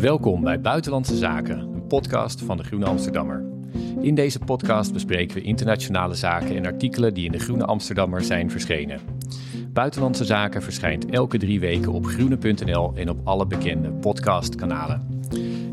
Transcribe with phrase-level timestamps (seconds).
[0.00, 3.44] Welkom bij Buitenlandse Zaken, een podcast van de Groene Amsterdammer.
[4.00, 8.50] In deze podcast bespreken we internationale zaken en artikelen die in de Groene Amsterdammer zijn
[8.50, 9.00] verschenen.
[9.72, 15.22] Buitenlandse Zaken verschijnt elke drie weken op groene.nl en op alle bekende podcastkanalen.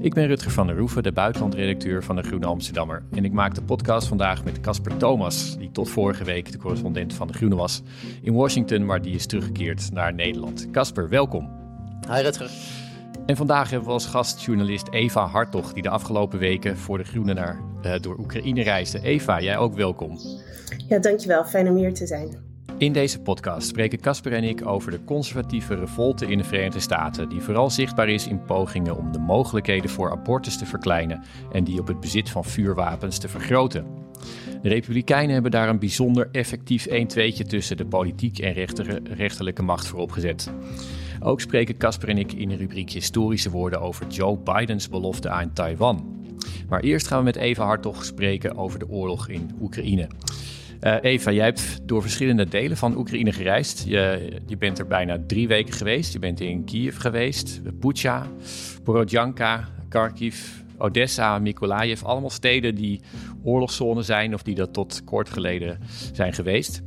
[0.02, 3.03] Ik ben Rutger van der Roeven, de buitenlandredacteur van de Groene Amsterdammer.
[3.12, 7.14] En ik maak de podcast vandaag met Casper Thomas, die tot vorige week de correspondent
[7.14, 7.81] van de Groene was
[8.22, 10.67] in Washington, maar die is teruggekeerd naar Nederland.
[10.72, 11.50] Casper, welkom.
[12.09, 12.50] Hi Rutger.
[13.28, 17.36] En vandaag hebben we als gastjournalist Eva Hartog, die de afgelopen weken voor de Groenen
[17.36, 19.02] naar, eh, door Oekraïne reisde.
[19.02, 20.19] Eva, jij ook welkom.
[20.88, 21.45] Ja, dankjewel.
[21.45, 22.38] Fijn om hier te zijn.
[22.78, 27.30] In deze podcast spreken Casper en ik over de conservatieve revolte in de Verenigde Staten,
[27.30, 31.80] die vooral zichtbaar is in pogingen om de mogelijkheden voor abortus te verkleinen en die
[31.80, 33.86] op het bezit van vuurwapens te vergroten.
[34.62, 39.88] De Republikeinen hebben daar een bijzonder effectief 1-2'tje tussen de politiek en rechter- rechterlijke macht
[39.88, 40.52] voor opgezet.
[41.19, 45.53] Ook spreken Casper en ik in de rubriek Historische woorden over Joe Bidens belofte aan
[45.53, 46.15] Taiwan.
[46.69, 50.07] Maar eerst gaan we met Eva Hartog spreken over de oorlog in Oekraïne.
[50.79, 53.83] Eh, Eva, jij hebt door verschillende delen van Oekraïne gereisd.
[53.88, 56.13] Je, bent er bijna drie weken geweest.
[56.13, 58.27] Je bent in Kiev geweest, Bucha,
[58.83, 62.03] Borodjanka, Kharkiv, Odessa, Mykolaiv.
[62.03, 63.01] Allemaal steden die
[63.44, 65.79] oorlogszones zijn of die dat tot kort geleden
[66.13, 66.81] zijn geweest.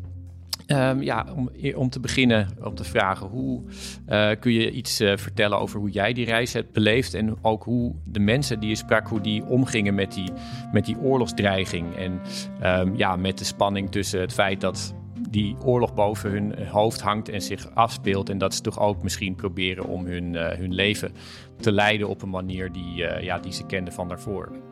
[0.71, 3.63] Ehm, ja, om, om te beginnen om te vragen, hoe
[4.07, 7.65] eh, kun je iets eh, vertellen over hoe jij die reis hebt beleefd en ook
[7.65, 10.33] hoe de mensen die je sprak, hoe die omgingen met die,
[10.73, 12.21] met die oorlogsdreiging en
[12.61, 14.95] ehm, ja, met de spanning tussen het feit dat
[15.31, 19.35] die oorlog boven hun hoofd hangt en zich afspeelt en dat ze toch ook misschien
[19.35, 21.13] proberen om hun, eh, hun leven
[21.61, 24.70] te leiden op een manier die, ja, die ze kenden van daarvoor.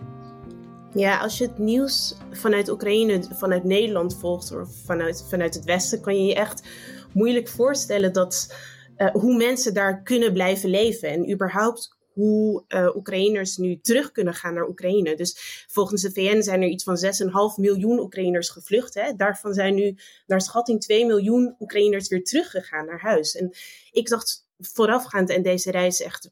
[0.94, 6.00] Ja, als je het nieuws vanuit Oekraïne, vanuit Nederland volgt of vanuit, vanuit het Westen,
[6.00, 6.68] kan je je echt
[7.12, 8.54] moeilijk voorstellen dat,
[8.96, 11.08] uh, hoe mensen daar kunnen blijven leven.
[11.08, 15.16] En überhaupt hoe uh, Oekraïners nu terug kunnen gaan naar Oekraïne.
[15.16, 17.10] Dus volgens de VN zijn er iets van 6,5
[17.56, 18.94] miljoen Oekraïners gevlucht.
[18.94, 19.14] Hè.
[19.16, 19.96] Daarvan zijn nu
[20.26, 23.36] naar schatting 2 miljoen Oekraïners weer teruggegaan naar huis.
[23.36, 23.56] En
[23.90, 26.30] ik dacht voorafgaand aan deze reis echt,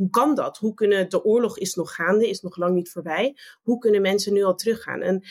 [0.00, 0.58] hoe, kan dat?
[0.58, 3.36] Hoe kunnen, de oorlog is nog gaande, is nog lang niet voorbij.
[3.62, 5.02] Hoe kunnen mensen nu al teruggaan?
[5.02, 5.24] En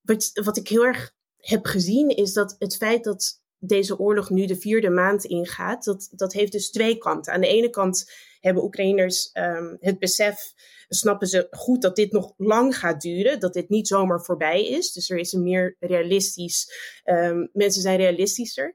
[0.00, 4.46] wat, wat ik heel erg heb gezien is dat het feit dat deze oorlog nu
[4.46, 7.32] de vierde maand ingaat, dat, dat heeft dus twee kanten.
[7.32, 10.52] Aan de ene kant hebben Oekraïners um, het besef,
[10.88, 14.92] snappen ze goed dat dit nog lang gaat duren, dat dit niet zomaar voorbij is.
[14.92, 16.72] Dus er is een meer realistisch,
[17.04, 18.74] um, mensen zijn realistischer.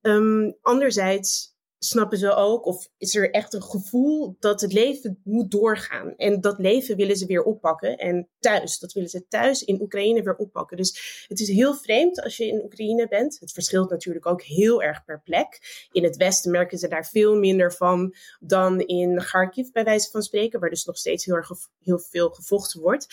[0.00, 5.50] Um, anderzijds snappen ze ook, of is er echt een gevoel dat het leven moet
[5.50, 6.14] doorgaan.
[6.16, 7.96] En dat leven willen ze weer oppakken.
[7.96, 10.76] En thuis, dat willen ze thuis in Oekraïne weer oppakken.
[10.76, 13.40] Dus het is heel vreemd als je in Oekraïne bent.
[13.40, 15.86] Het verschilt natuurlijk ook heel erg per plek.
[15.92, 20.22] In het westen merken ze daar veel minder van dan in Kharkiv, bij wijze van
[20.22, 21.50] spreken, waar dus nog steeds heel, erg
[21.82, 23.06] heel veel gevochten wordt.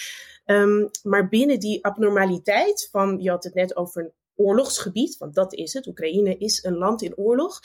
[0.45, 5.53] Um, maar binnen die abnormaliteit van, je had het net over een oorlogsgebied, want dat
[5.53, 5.87] is het.
[5.87, 7.59] Oekraïne is een land in oorlog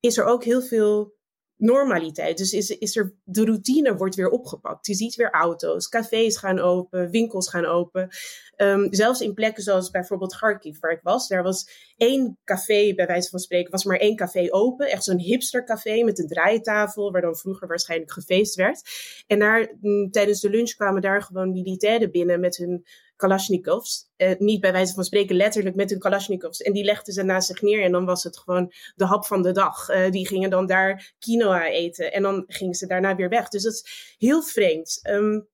[0.00, 1.18] is er ook heel veel
[1.60, 2.38] normaliteit.
[2.38, 4.86] Dus is, is er, de routine wordt weer opgepakt.
[4.86, 8.08] Je ziet weer auto's, cafés gaan open, winkels gaan open.
[8.56, 13.06] Um, zelfs in plekken zoals bijvoorbeeld Kharkiv, waar ik was, daar was één café, bij
[13.06, 14.90] wijze van spreken, was maar één café open.
[14.90, 18.82] Echt zo'n hipstercafé met een draaitafel, waar dan vroeger waarschijnlijk gefeest werd.
[19.26, 22.84] En daar, m, tijdens de lunch kwamen daar gewoon militairen binnen met hun
[23.20, 24.10] Kalashnikovs.
[24.16, 26.60] Uh, niet bij wijze van spreken letterlijk met hun Kalashnikovs.
[26.60, 29.42] En die legden ze naast zich neer en dan was het gewoon de hap van
[29.42, 29.88] de dag.
[29.88, 33.48] Uh, die gingen dan daar quinoa eten en dan gingen ze daarna weer weg.
[33.48, 35.00] Dus dat is heel vreemd.
[35.10, 35.48] Um,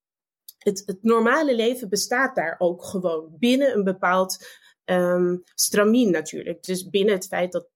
[0.59, 4.47] het, het normale leven bestaat daar ook gewoon binnen een bepaald
[4.85, 6.63] um, stramien natuurlijk.
[6.63, 7.69] Dus binnen het feit dat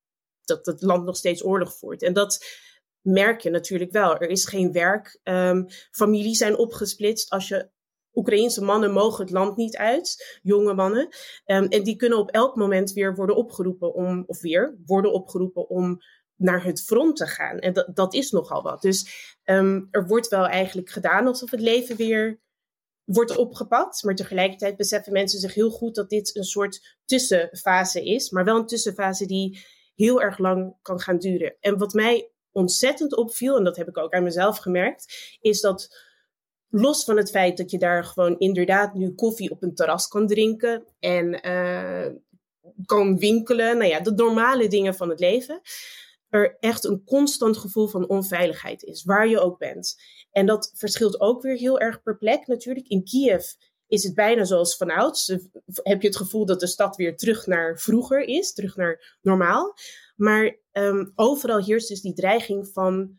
[0.45, 2.03] dat het land nog steeds oorlog voert.
[2.03, 2.45] En dat
[3.01, 4.19] merk je natuurlijk wel.
[4.19, 5.21] Er is geen werk.
[5.23, 7.31] Um, families zijn opgesplitst.
[7.31, 7.71] Als je
[8.15, 11.09] Oekraïense mannen mogen het land niet uit, jonge mannen.
[11.47, 15.69] Um, en die kunnen op elk moment weer worden opgeroepen om, of weer worden opgeroepen
[15.69, 16.01] om
[16.37, 17.59] naar het front te gaan.
[17.59, 18.83] En dat, dat is nogal wat.
[18.83, 22.41] Dus um, er wordt wel eigenlijk gedaan alsof het leven weer
[23.05, 24.03] wordt opgepakt.
[24.03, 28.31] Maar tegelijkertijd beseffen mensen zich heel goed dat dit een soort tussenfase is.
[28.31, 29.65] Maar wel een tussenfase die
[29.95, 31.57] heel erg lang kan gaan duren.
[31.61, 36.09] En wat mij ontzettend opviel, en dat heb ik ook aan mezelf gemerkt, is dat
[36.71, 40.27] los van het feit dat je daar gewoon inderdaad nu koffie op een terras kan
[40.27, 42.07] drinken en uh,
[42.87, 45.61] kan winkelen, nou ja, de normale dingen van het leven,
[46.29, 49.97] er echt een constant gevoel van onveiligheid is, waar je ook bent.
[50.31, 52.89] En dat verschilt ook weer heel erg per plek natuurlijk.
[52.89, 53.45] In Kiev
[53.87, 55.27] is het bijna zoals vanouds.
[55.83, 59.75] Heb je het gevoel dat de stad weer terug naar vroeger is, terug naar normaal.
[60.17, 63.19] Maar um, overal heerst dus die dreiging van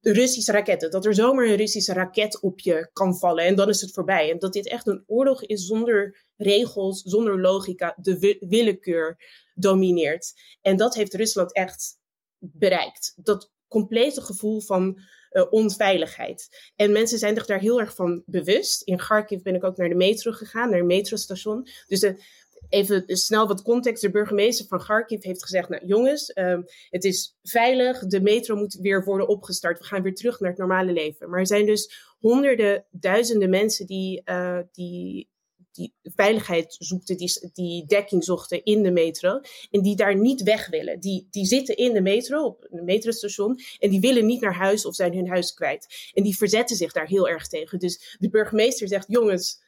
[0.00, 0.90] Russische raketten.
[0.90, 4.30] Dat er zomaar een Russische raket op je kan vallen en dan is het voorbij.
[4.30, 9.16] En dat dit echt een oorlog is zonder regels, zonder logica, de willekeur
[9.54, 10.32] domineert.
[10.60, 11.98] En dat heeft Rusland echt
[12.38, 13.12] bereikt.
[13.16, 15.00] Dat complete gevoel van
[15.32, 16.72] uh, onveiligheid.
[16.76, 18.82] En mensen zijn zich daar heel erg van bewust.
[18.82, 21.68] In Kharkiv ben ik ook naar de metro gegaan, naar een metrostation.
[21.86, 22.22] Dus de,
[22.72, 24.02] even snel wat context.
[24.02, 28.06] De burgemeester van Kharkiv heeft gezegd: Nou, jongens, um, het is veilig.
[28.06, 29.78] De metro moet weer worden opgestart.
[29.78, 31.30] We gaan weer terug naar het normale leven.
[31.30, 35.30] Maar er zijn dus honderden, duizenden mensen die, uh, die,
[35.72, 39.40] die veiligheid zochten, die, die dekking zochten in de metro.
[39.70, 41.00] En die daar niet weg willen.
[41.00, 43.58] Die, die zitten in de metro, op een metrostation.
[43.78, 46.10] En die willen niet naar huis of zijn hun huis kwijt.
[46.14, 47.78] En die verzetten zich daar heel erg tegen.
[47.78, 49.61] Dus de burgemeester zegt: Jongens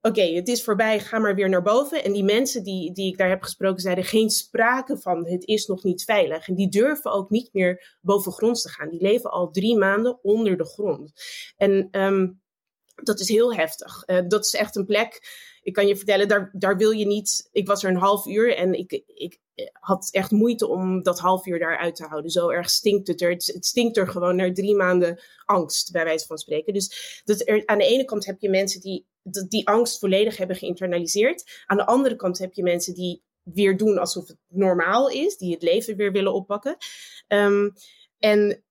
[0.00, 2.04] oké, het is voorbij, ga maar weer naar boven.
[2.04, 5.66] En die mensen die, die ik daar heb gesproken zeiden geen sprake van, het is
[5.66, 6.48] nog niet veilig.
[6.48, 8.88] En die durven ook niet meer bovengronds te gaan.
[8.88, 11.12] Die leven al drie maanden onder de grond.
[11.56, 12.40] En um,
[12.94, 14.02] dat is heel heftig.
[14.06, 15.20] Uh, dat is echt een plek,
[15.62, 17.48] ik kan je vertellen, daar, daar wil je niet.
[17.52, 19.38] Ik was er een half uur en ik, ik
[19.72, 22.30] had echt moeite om dat half uur daar uit te houden.
[22.30, 23.30] Zo erg stinkt het er.
[23.30, 26.72] Het, stinkt er gewoon naar drie maanden angst, bij wijze van spreken.
[26.72, 29.06] Dus dat er, aan de ene kant heb je mensen die
[29.48, 31.62] die angst volledig hebben geïnternaliseerd.
[31.66, 35.52] Aan de andere kant heb je mensen die weer doen alsof het normaal is, die
[35.52, 36.76] het leven weer willen oppakken.
[37.28, 37.72] Um,
[38.18, 38.62] en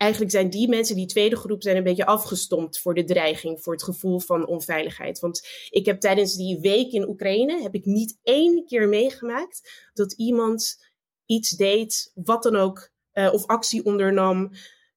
[0.00, 3.72] eigenlijk zijn die mensen, die tweede groep, zijn een beetje afgestompt voor de dreiging, voor
[3.72, 5.18] het gevoel van onveiligheid.
[5.18, 10.12] Want ik heb tijdens die week in Oekraïne, heb ik niet één keer meegemaakt dat
[10.12, 10.76] iemand
[11.26, 14.50] iets deed, wat dan ook, uh, of actie ondernam,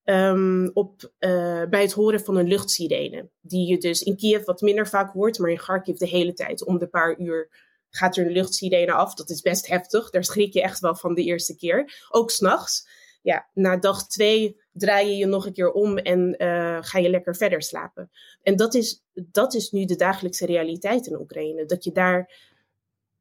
[0.04, 3.30] um, op, uh, bij het horen van een luchtsirene.
[3.40, 6.64] Die je dus in Kiev wat minder vaak hoort, maar in Kharkiv de hele tijd.
[6.64, 7.48] Om de paar uur
[7.90, 9.14] gaat er een luchtsirene af.
[9.14, 10.10] Dat is best heftig.
[10.10, 12.06] Daar schrik je echt wel van de eerste keer.
[12.10, 12.88] Ook s'nachts.
[13.22, 17.08] Ja, na dag twee draai je je nog een keer om en uh, ga je
[17.08, 18.10] lekker verder slapen.
[18.42, 21.66] En dat is, dat is nu de dagelijkse realiteit in Oekraïne.
[21.66, 22.52] Dat je daar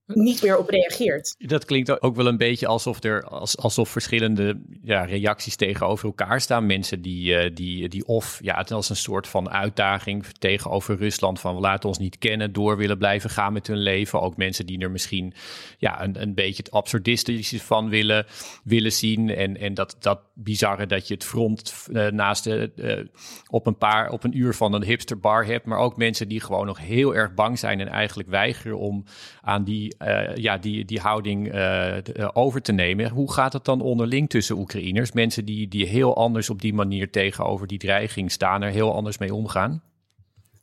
[0.05, 1.35] niet meer op reageert.
[1.37, 3.23] Dat klinkt ook wel een beetje alsof er
[3.55, 6.65] alsof verschillende ja, reacties tegenover elkaar staan.
[6.65, 11.39] Mensen die, uh, die, die of ja, het als een soort van uitdaging tegenover Rusland
[11.39, 14.21] van we laten ons niet kennen, door willen blijven gaan met hun leven.
[14.21, 15.33] Ook mensen die er misschien
[15.77, 18.25] ja, een, een beetje het absurdistische van willen,
[18.63, 19.29] willen zien.
[19.29, 23.07] En, en dat, dat bizarre dat je het front uh, naast de, uh,
[23.49, 25.65] op een paar op een uur van een hipsterbar hebt.
[25.65, 29.03] Maar ook mensen die gewoon nog heel erg bang zijn en eigenlijk weigeren om
[29.41, 31.97] aan die uh, ja, die, die houding uh,
[32.33, 33.09] over te nemen.
[33.09, 35.11] Hoe gaat het dan onderling tussen Oekraïners?
[35.11, 39.17] Mensen die, die heel anders op die manier tegenover die dreiging staan, er heel anders
[39.17, 39.83] mee omgaan?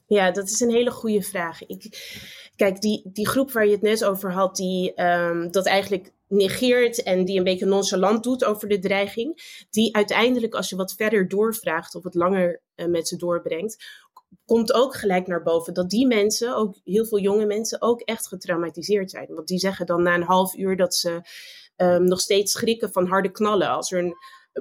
[0.06, 1.66] Ja, dat is een hele goede vraag.
[1.66, 1.98] Ik,
[2.56, 7.02] kijk, die, die groep waar je het net over had, die um, dat eigenlijk negeert
[7.02, 11.28] en die een beetje nonchalant doet over de dreiging, die uiteindelijk, als je wat verder
[11.28, 13.84] doorvraagt of het langer met ze doorbrengt,
[14.44, 18.28] komt ook gelijk naar boven dat die mensen, ook heel veel jonge mensen, ook echt
[18.28, 19.26] getraumatiseerd zijn.
[19.34, 21.20] Want die zeggen dan na een half uur dat ze
[21.76, 23.68] um, nog steeds schrikken van harde knallen.
[23.68, 24.14] Als er een,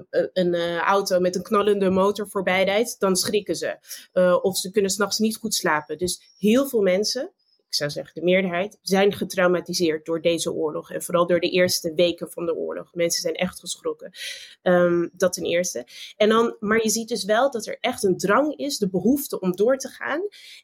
[0.10, 3.78] een, een uh, auto met een knallende motor voorbij rijdt, dan schrikken ze.
[4.42, 5.98] Of ze kunnen s'nachts niet goed slapen.
[5.98, 7.34] Dus heel veel mensen
[7.70, 10.92] ik zou zeggen de meerderheid, zijn getraumatiseerd door deze oorlog.
[10.92, 12.94] En vooral door de eerste weken van de oorlog.
[12.94, 14.12] Mensen zijn echt geschrokken.
[14.64, 15.88] Um, dat ten eerste.
[16.18, 19.40] En dan, maar je ziet dus wel dat er echt een drang is, de behoefte
[19.40, 20.22] om door te gaan.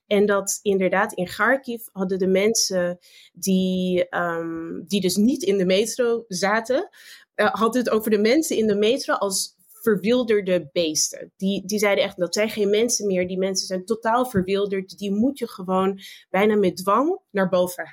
[0.08, 3.00] En dat inderdaad in Kharkiv hadden de mensen
[3.34, 6.90] die, um, die dus niet in de metro zaten,
[7.36, 9.55] uh, hadden het over de mensen in de metro als
[9.86, 11.32] verwilderde beesten.
[11.38, 13.28] Die, die zeiden echt, dat zijn geen mensen meer.
[13.28, 14.98] Die mensen zijn totaal verwilderd.
[14.98, 16.00] Die moet je gewoon
[16.30, 17.90] bijna met dwang naar boven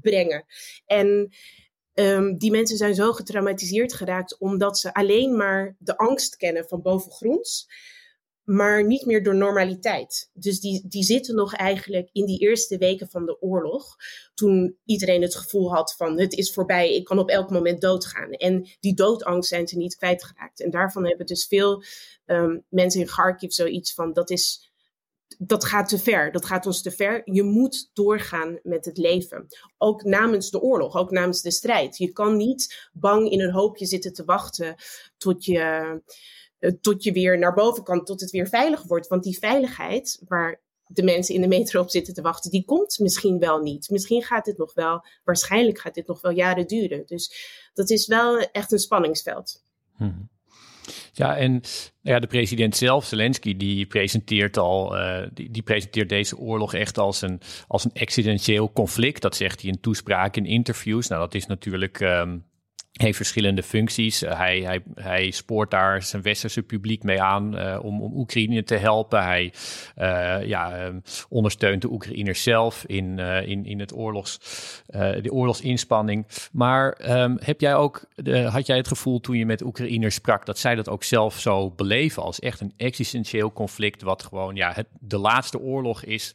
[0.00, 0.44] brengen.
[0.86, 1.34] En
[1.98, 6.82] Um, die mensen zijn zo getraumatiseerd geraakt omdat ze alleen maar de angst kennen van
[6.82, 7.66] bovengrond,
[8.46, 10.30] maar niet meer door normaliteit.
[10.32, 13.96] Dus die, die zitten nog eigenlijk in die eerste weken van de oorlog,
[14.34, 18.30] toen iedereen het gevoel had van het is voorbij, ik kan op elk moment doodgaan.
[18.30, 20.60] En die doodangst zijn ze niet kwijtgeraakt.
[20.60, 21.82] En daarvan hebben dus veel
[22.26, 24.70] um, mensen in Kharkiv zoiets van dat is
[25.38, 26.32] dat gaat te ver.
[26.32, 27.22] Dat gaat ons te ver.
[27.24, 29.46] Je moet doorgaan met het leven.
[29.78, 31.96] Ook namens de oorlog, ook namens de strijd.
[31.96, 34.74] Je kan niet bang in een hoopje zitten te wachten
[35.16, 36.00] tot je,
[36.80, 39.06] tot je weer naar boven kan, tot het weer veilig wordt.
[39.06, 42.98] Want die veiligheid waar de mensen in de metro op zitten te wachten, die komt
[42.98, 43.90] misschien wel niet.
[43.90, 47.02] Misschien gaat dit nog wel, waarschijnlijk gaat dit nog wel jaren duren.
[47.06, 47.32] Dus
[47.74, 49.62] dat is wel echt een spanningsveld.
[49.96, 50.28] Hmm.
[51.12, 51.60] Ja, en nou
[52.00, 56.98] ja, de president zelf, Zelensky, die presenteert al, uh, die, die, presenteert deze oorlog echt
[56.98, 59.22] als een, als een existentieel conflict.
[59.22, 61.08] Dat zegt hij in toespraken, in interviews.
[61.08, 62.44] Nou, dat is natuurlijk um,
[63.02, 64.22] heeft verschillende functies.
[64.22, 68.64] Uh, hij, hij, hij spoort daar zijn westerse publiek mee aan uh, om, om Oekraïne
[68.64, 69.24] te helpen.
[69.24, 69.52] Hij
[69.98, 74.38] uh, ja, um, ondersteunt de Oekraïners zelf in, in, in het oorlogs,
[75.22, 76.26] de oorlogsinspanning.
[76.52, 78.04] Maar um, heb jij ook,
[78.46, 81.70] had jij het gevoel toen je met Oekraïners sprak dat zij dat ook zelf zo
[81.70, 86.34] beleven als echt een existentieel conflict, wat gewoon ja, het, de laatste oorlog is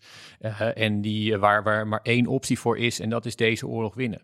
[0.76, 4.22] en die, waar, waar maar één optie voor is en dat is deze oorlog winnen?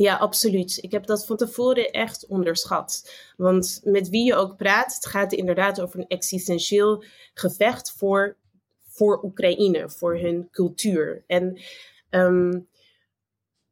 [0.00, 0.78] Ja, absoluut.
[0.82, 3.12] Ik heb dat van tevoren echt onderschat.
[3.36, 7.04] Want met wie je ook praat, het gaat inderdaad over een existentieel
[7.34, 8.36] gevecht voor,
[8.88, 11.24] voor Oekraïne, voor hun cultuur.
[11.26, 11.60] En
[12.10, 12.68] um,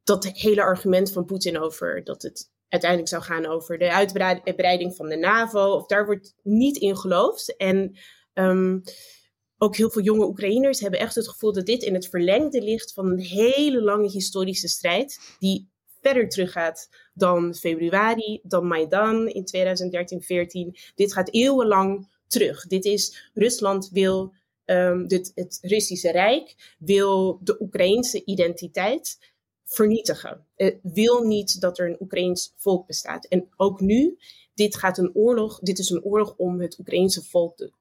[0.03, 3.91] dat hele argument van Poetin over dat het uiteindelijk zou gaan over de
[4.43, 7.55] uitbreiding van de NAVO, of daar wordt niet in geloofd.
[7.55, 7.97] En
[8.33, 8.81] um,
[9.57, 12.93] ook heel veel jonge Oekraïners hebben echt het gevoel dat dit in het verlengde ligt
[12.93, 15.69] van een hele lange historische strijd, die
[16.01, 19.47] verder teruggaat dan februari, dan Maidan in
[20.77, 20.93] 2013-14.
[20.95, 22.67] Dit gaat eeuwenlang terug.
[22.67, 24.33] Dit is Rusland wil
[24.65, 29.17] um, dit, het Russische Rijk wil de Oekraïnse identiteit
[29.63, 30.45] vernietigen.
[30.55, 33.25] Het wil niet dat er een Oekraïns volk bestaat.
[33.25, 34.17] En ook nu,
[34.53, 35.59] dit gaat een oorlog.
[35.59, 37.71] Dit is een oorlog om het Oekraïnse volk, de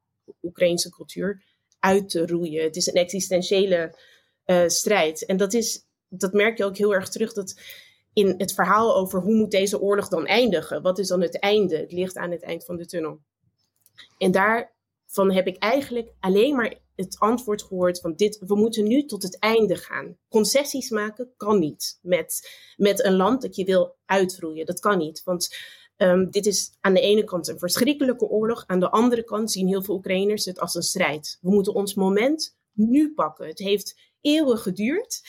[0.42, 1.42] Oekraïnse cultuur
[1.78, 2.62] uit te roeien.
[2.62, 3.98] Het is een existentiële
[4.46, 5.26] uh, strijd.
[5.26, 7.32] En dat is, dat merk je ook heel erg terug.
[7.32, 7.60] Dat
[8.18, 10.82] in het verhaal over hoe moet deze oorlog dan eindigen?
[10.82, 11.76] Wat is dan het einde?
[11.76, 13.20] Het licht aan het eind van de tunnel.
[14.18, 19.04] En daarvan heb ik eigenlijk alleen maar het antwoord gehoord van dit, we moeten nu
[19.04, 20.18] tot het einde gaan.
[20.28, 24.66] Concessies maken kan niet met, met een land dat je wil uitroeien.
[24.66, 25.56] Dat kan niet, want
[25.96, 28.64] um, dit is aan de ene kant een verschrikkelijke oorlog.
[28.66, 31.38] Aan de andere kant zien heel veel Oekraïners het als een strijd.
[31.40, 33.46] We moeten ons moment nu pakken.
[33.46, 35.20] Het heeft eeuwen geduurd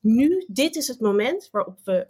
[0.00, 2.08] nu, dit is het moment waarop we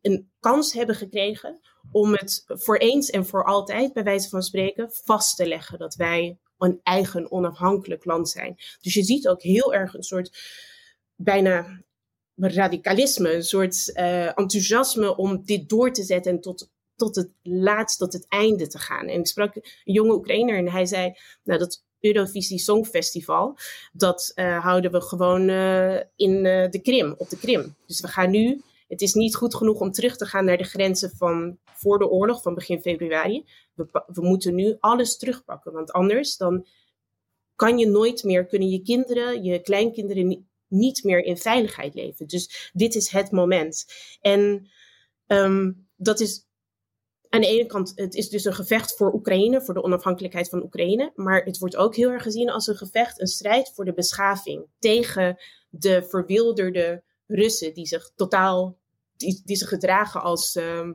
[0.00, 1.60] een kans hebben gekregen
[1.92, 5.94] om het voor eens en voor altijd, bij wijze van spreken, vast te leggen dat
[5.94, 8.54] wij een eigen onafhankelijk land zijn.
[8.80, 10.38] Dus je ziet ook heel erg een soort
[11.14, 11.82] bijna
[12.34, 17.98] radicalisme, een soort uh, enthousiasme om dit door te zetten en tot, tot het laatst,
[17.98, 19.06] tot het einde te gaan.
[19.06, 23.58] En ik sprak een jonge Oekraïner en hij zei, nou dat Eurovisie Songfestival.
[23.92, 27.74] Dat uh, houden we gewoon uh, in uh, de Krim, op de Krim.
[27.86, 28.62] Dus we gaan nu.
[28.88, 32.08] Het is niet goed genoeg om terug te gaan naar de grenzen van voor de
[32.08, 33.44] oorlog, van begin februari.
[33.74, 35.72] We, we moeten nu alles terugpakken.
[35.72, 36.66] Want anders dan
[37.54, 42.26] kan je nooit meer, kunnen je kinderen, je kleinkinderen niet meer in veiligheid leven.
[42.26, 43.86] Dus dit is het moment.
[44.20, 44.68] En
[45.26, 46.47] um, dat is
[47.28, 50.62] aan de ene kant, het is dus een gevecht voor Oekraïne, voor de onafhankelijkheid van
[50.62, 51.12] Oekraïne.
[51.14, 54.66] Maar het wordt ook heel erg gezien als een gevecht, een strijd voor de beschaving.
[54.78, 55.36] Tegen
[55.70, 58.78] de verwilderde Russen die zich totaal,
[59.16, 60.88] die, zich gedragen als, uh,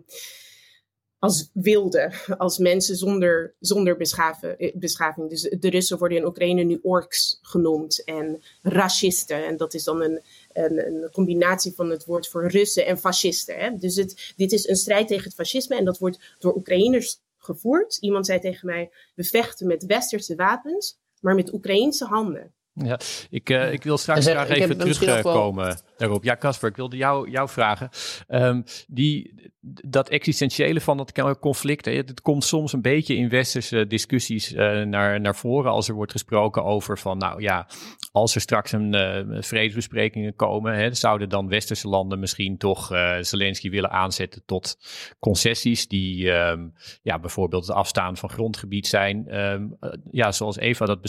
[1.24, 5.30] als wilde, als mensen zonder, zonder eh, beschaving.
[5.30, 9.46] Dus de Russen worden in Oekraïne nu orks genoemd en racisten.
[9.46, 10.22] En dat is dan een
[10.54, 13.56] een, een, combinatie van het woord voor Russen en fascisten.
[13.56, 13.78] Hè?
[13.78, 17.98] Dus het, dit is een strijd tegen het fascisme en dat wordt door Oekraïners gevoerd.
[17.98, 22.54] Iemand zei tegen mij: we vechten met westerse wapens, maar met Oekraïense handen.
[22.74, 23.00] Ja,
[23.30, 25.76] ik, uh, ik wil straks graag even terugkomen wel...
[25.98, 26.24] daarop.
[26.24, 27.90] Ja, Casper, ik wilde jou, jou vragen.
[28.28, 34.54] Um, die, dat existentiële van dat conflict, het komt soms een beetje in westerse discussies
[34.54, 37.68] uh, naar, naar voren als er wordt gesproken over van, nou ja,
[38.12, 43.18] als er straks een uh, vredesbesprekingen komen, hè, zouden dan westerse landen misschien toch uh,
[43.20, 44.78] Zelensky willen aanzetten tot
[45.20, 49.40] concessies die um, ja, bijvoorbeeld het afstaan van grondgebied zijn.
[49.40, 49.78] Um,
[50.12, 51.02] ja, zoals Eva dat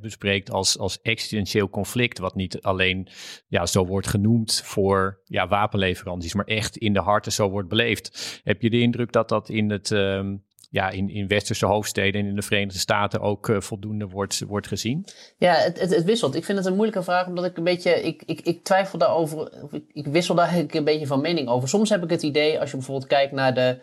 [0.00, 3.08] bespreekt als, als existentieel conflict, wat niet alleen
[3.48, 7.99] ja, zo wordt genoemd voor ja, wapenleveranties, maar echt in de harten zo wordt beleefd.
[8.44, 12.26] Heb je de indruk dat dat in het um, ja, in, in westerse hoofdsteden en
[12.26, 15.06] in de Verenigde Staten ook uh, voldoende wordt, wordt gezien?
[15.38, 16.34] Ja, het, het, wisselt.
[16.34, 19.52] Ik vind het een moeilijke vraag, omdat ik een beetje, ik, ik, ik twijfel daarover,
[19.70, 21.68] ik, ik wissel daar eigenlijk een beetje van mening over.
[21.68, 23.78] Soms heb ik het idee, als je bijvoorbeeld kijkt naar de,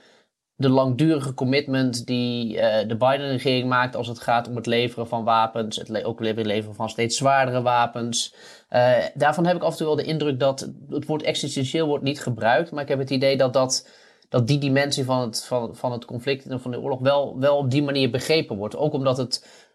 [0.56, 5.24] de langdurige commitment die uh, de Biden-regering maakt als het gaat om het leveren van
[5.24, 8.36] wapens, het ook leveren van steeds zwaardere wapens.
[8.70, 12.04] Uh, daarvan heb ik af en toe wel de indruk dat het woord existentieel wordt
[12.04, 13.88] niet gebruikt, maar ik heb het idee dat dat
[14.30, 17.58] dat die dimensie van het, van, van het conflict en van de oorlog wel, wel
[17.58, 18.76] op die manier begrepen wordt.
[18.76, 19.66] Ook omdat het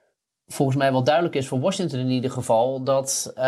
[0.46, 3.32] volgens mij wel duidelijk is voor Washington in ieder geval dat.
[3.36, 3.42] Uh,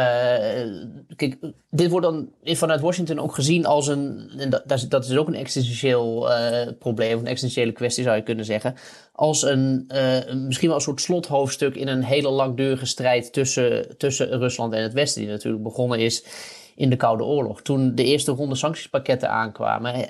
[1.16, 1.36] kijk,
[1.70, 4.30] dit wordt dan vanuit Washington ook gezien als een.
[4.38, 8.44] En dat, dat is ook een existentieel uh, probleem, een existentiële kwestie zou je kunnen
[8.44, 8.74] zeggen.
[9.12, 9.90] Als een.
[9.94, 14.82] Uh, misschien wel een soort slothoofdstuk in een hele langdurige strijd tussen, tussen Rusland en
[14.82, 16.24] het Westen, die natuurlijk begonnen is
[16.76, 17.62] in de Koude Oorlog.
[17.62, 20.04] Toen de eerste ronde sanctiespakketten aankwamen, uh,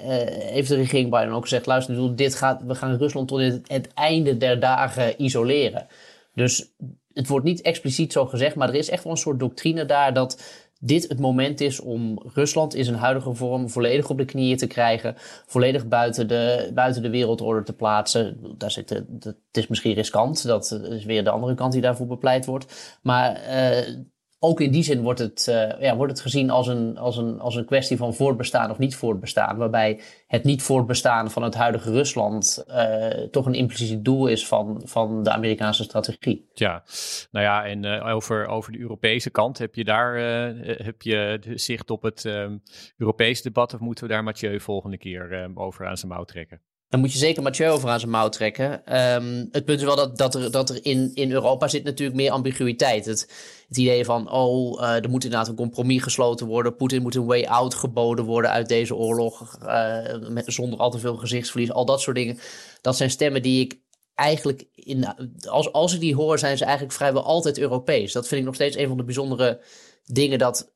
[0.53, 4.37] heeft de regering Biden ook gezegd: luister, dit gaat, we gaan Rusland tot het, einde
[4.37, 5.87] der dagen isoleren.
[6.35, 6.73] Dus
[7.13, 10.15] het wordt niet expliciet zo gezegd, maar er is echt wel een soort doctrine daar
[10.15, 14.57] dat dit het moment is om Rusland in zijn huidige vorm volledig op de knieën
[14.57, 15.15] te krijgen,
[15.47, 18.39] volledig buiten de, buiten de wereldorde te plaatsen.
[18.59, 18.89] Daar zit
[19.21, 22.99] het is misschien riskant, dat is weer de andere kant die daarvoor bepleit wordt.
[23.03, 23.97] Maar uh,
[24.45, 27.41] ook in die zin wordt het, uh, ja, wordt het gezien als een, als, een,
[27.41, 29.57] als een kwestie van voortbestaan of niet voortbestaan.
[29.57, 34.81] Waarbij het niet voortbestaan van het huidige Rusland uh, toch een impliciet doel is van,
[34.85, 36.49] van de Amerikaanse strategie.
[36.55, 36.85] Ja,
[37.31, 40.17] nou ja, en uh, over, over de Europese kant heb je daar
[40.65, 42.63] heb je zicht op het um,
[42.97, 46.61] Europese debat of moeten we daar Mathieu volgende keer um, over aan zijn mouw trekken?
[46.89, 48.73] Dan moet je zeker Mathieu over aan zijn mouw trekken.
[49.15, 52.17] Um, het punt is wel dat, dat er, dat er in, in Europa zit natuurlijk
[52.17, 53.05] meer ambiguïteit.
[53.05, 53.29] Het,
[53.69, 56.77] idee van, oh, uh, er moet inderdaad een compromis gesloten worden.
[56.77, 59.59] Poetin moet een way out geboden worden uit deze oorlog.
[59.63, 61.73] Uh, met, zonder al te veel gezichtsverlies.
[61.73, 62.39] Al dat soort dingen.
[62.81, 63.81] Dat zijn stemmen die ik
[64.15, 65.15] eigenlijk, in,
[65.49, 68.13] als, als ik die hoor, zijn ze eigenlijk vrijwel altijd Europees.
[68.13, 69.61] Dat vind ik nog steeds een van de bijzondere
[70.05, 70.74] dingen dat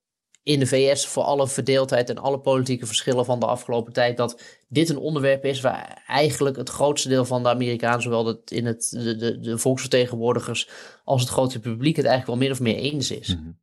[0.49, 4.43] in de VS voor alle verdeeldheid en alle politieke verschillen van de afgelopen tijd, dat
[4.69, 8.67] dit een onderwerp is waar eigenlijk het grootste deel van de Amerikanen, zowel het, in
[8.67, 10.69] het, de, de, de volksvertegenwoordigers
[11.05, 13.29] als het grote publiek, het eigenlijk wel min of meer eens is.
[13.29, 13.59] -hmm.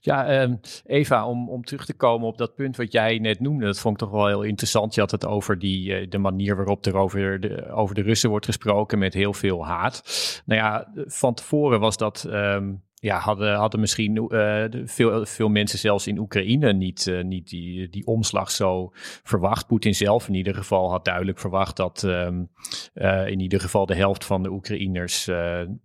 [0.00, 3.64] Ja, um, Eva, om, om terug te komen op dat punt wat jij net noemde,
[3.64, 4.94] dat vond ik toch wel heel interessant.
[4.94, 8.30] Je had het over die, uh, de manier waarop er over de, over de Russen
[8.30, 10.02] wordt gesproken met heel veel haat.
[10.46, 15.78] Nou ja, van tevoren was dat um, ja, hadden, hadden misschien uh, veel, veel mensen
[15.78, 18.90] zelfs in Oekraïne niet, uh, niet die, die omslag zo
[19.22, 19.66] verwacht.
[19.66, 22.48] Poetin zelf in ieder geval had duidelijk verwacht dat um,
[22.94, 25.24] uh, in ieder geval de helft van de Oekraïners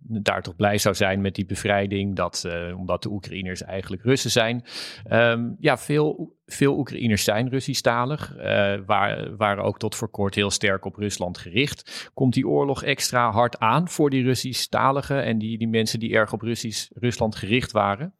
[0.02, 2.16] daar toch blij zou zijn met die bevrijding.
[2.16, 4.64] Dat, omdat de Oekraïners eigenlijk Russen zijn.
[5.12, 8.42] Um, ja, veel veel Oekraïners zijn Russisch-talig, uh,
[8.86, 12.10] waar, waren ook tot voor kort heel sterk op Rusland gericht.
[12.14, 16.32] Komt die oorlog extra hard aan voor die Russisch-taligen en die, die mensen die erg
[16.32, 18.14] op Russisch, Rusland gericht waren?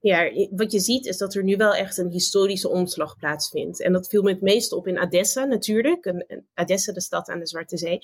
[0.00, 3.82] Ja, wat je ziet is dat er nu wel echt een historische omslag plaatsvindt.
[3.82, 6.04] En dat viel me het meest op in Odessa natuurlijk.
[6.04, 7.98] Een, Odessa, de stad aan de Zwarte Zee.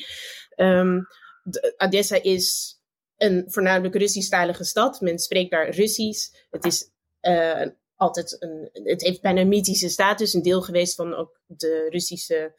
[1.43, 2.79] De, Odessa is
[3.17, 5.01] een voornamelijk Russisch-talige stad.
[5.01, 6.31] Men spreekt daar Russisch.
[6.51, 6.91] Het is
[7.23, 7.67] uh,
[7.99, 12.55] altijd een, het heeft bijna een mythische status, een deel geweest van ook de Russische,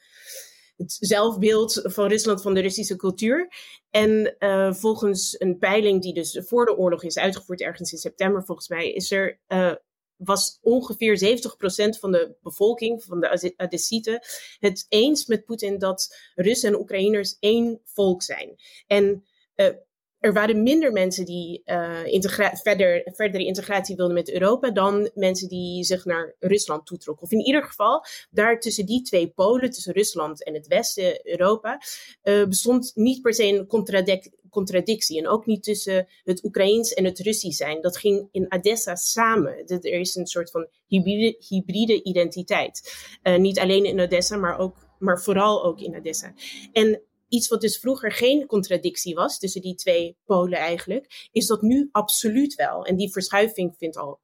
[0.78, 3.54] het zelfbeeld van Rusland, van de Russische cultuur.
[3.89, 8.45] En uh, volgens een peiling die dus voor de oorlog is uitgevoerd, ergens in september
[8.45, 9.73] volgens mij, is er, uh,
[10.15, 11.39] was ongeveer
[11.95, 14.19] 70% van de bevolking, van de Adessieten,
[14.60, 18.56] het eens met Poetin dat Russen en Oekraïners één volk zijn.
[18.88, 19.25] En
[19.56, 19.67] uh,
[20.19, 25.47] er waren minder mensen die uh, integra verder, verdere integratie wilden met Europa dan mensen
[25.47, 27.25] die zich naar Rusland toetrokken.
[27.25, 31.82] Of in ieder geval, daar tussen die twee polen, tussen Rusland en het Westen, Europa,
[32.23, 35.17] uh, bestond niet per se een contradic contradictie.
[35.17, 37.82] En ook niet tussen het Oekraïens en het Russisch zijn.
[37.82, 39.67] Dat ging in Odessa samen.
[39.67, 42.93] Er is een soort van hybride, hybride identiteit.
[43.23, 46.34] Uh, niet alleen in Odessa, maar, ook, maar vooral ook in Odessa.
[46.71, 51.61] En iets wat dus vroeger geen contradictie was tussen die twee polen eigenlijk, is dat
[51.61, 52.85] nu absoluut wel.
[52.85, 54.19] En die verschuiving vindt al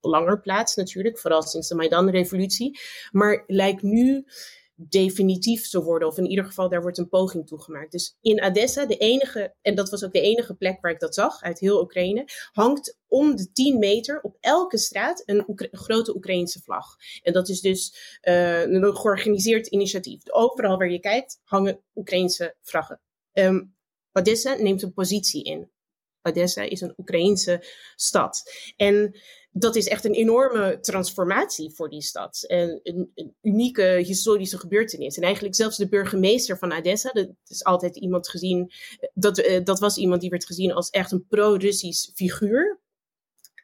[0.00, 2.78] langer plaats natuurlijk, vooral sinds de Maidan-revolutie.
[3.10, 4.24] Maar lijkt nu
[4.74, 6.08] definitief zou worden.
[6.08, 7.92] Of in ieder geval, daar wordt een poging toegemaakt.
[7.92, 11.14] Dus in Odessa, de enige, en dat was ook de enige plek waar ik dat
[11.14, 16.60] zag uit heel Oekraïne, hangt om de 10 meter op elke straat een, grote Oekraïnse
[16.60, 16.96] vlag.
[17.22, 20.30] En dat is dus uh, een georganiseerd initiatief.
[20.30, 23.00] Overal waar je kijkt, hangen Oekraïnse vlaggen.
[23.32, 23.74] Um,
[24.12, 25.70] Odessa neemt een positie in.
[26.22, 27.64] Odessa is een Oekraïnse
[27.96, 28.42] stad.
[28.76, 29.16] En
[29.56, 32.44] dat is echt een enorme transformatie voor die stad.
[32.46, 35.16] En een, een, unieke historische gebeurtenis.
[35.16, 38.72] En eigenlijk zelfs de burgemeester van Odessa, dat is altijd iemand gezien,
[39.12, 42.80] dat, eh, dat was iemand die werd gezien als echt een pro-Russisch figuur.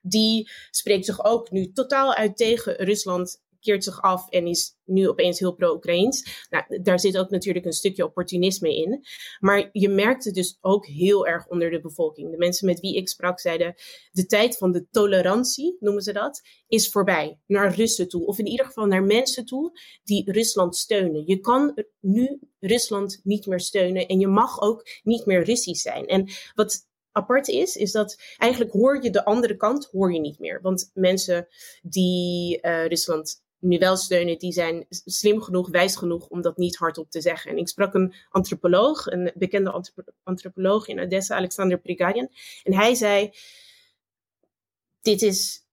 [0.02, 5.08] Die spreekt zich ook nu totaal uit tegen Rusland keert zich af en is nu
[5.08, 6.46] opeens heel pro-Oekraïns.
[6.50, 9.04] Nou, daar zit ook natuurlijk een stukje opportunisme in.
[9.38, 12.30] Maar je merkt het dus ook heel erg onder de bevolking.
[12.30, 13.74] De mensen met wie ik sprak zeiden,
[14.10, 17.40] de tijd van de tolerantie, noemen ze dat, is voorbij.
[17.46, 21.26] Naar Russen toe, of in ieder geval naar mensen toe die Rusland steunen.
[21.26, 26.06] Je kan nu Rusland niet meer steunen en je mag ook niet meer Russisch zijn.
[26.06, 30.38] En wat apart is, is dat eigenlijk hoor je de andere kant hoor je niet
[30.38, 30.60] meer.
[30.62, 31.48] Want mensen
[31.82, 36.76] die uh, Rusland nu wel steunen, die zijn slim genoeg, wijs genoeg om dat niet
[36.76, 37.50] hardop te zeggen.
[37.50, 39.82] En ik sprak een antropoloog, een bekende
[40.22, 42.28] antropoloog in Odessa, Alexander Prigarian.
[42.62, 43.30] En hij zei:
[45.00, 45.68] Dit is.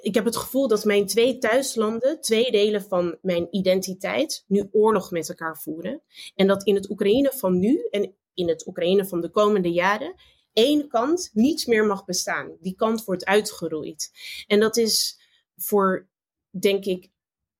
[0.00, 5.10] Ik heb het gevoel dat mijn twee thuislanden, twee delen van mijn identiteit, nu oorlog
[5.10, 6.02] met elkaar voeren.
[6.34, 10.14] En dat in het Oekraïne van nu en in het Oekraïne van de komende jaren
[10.56, 12.56] één kant niets meer mag bestaan.
[12.60, 14.10] Die kant wordt uitgeroeid.
[14.46, 15.20] En dat is
[15.56, 16.08] voor,
[16.50, 17.10] denk ik,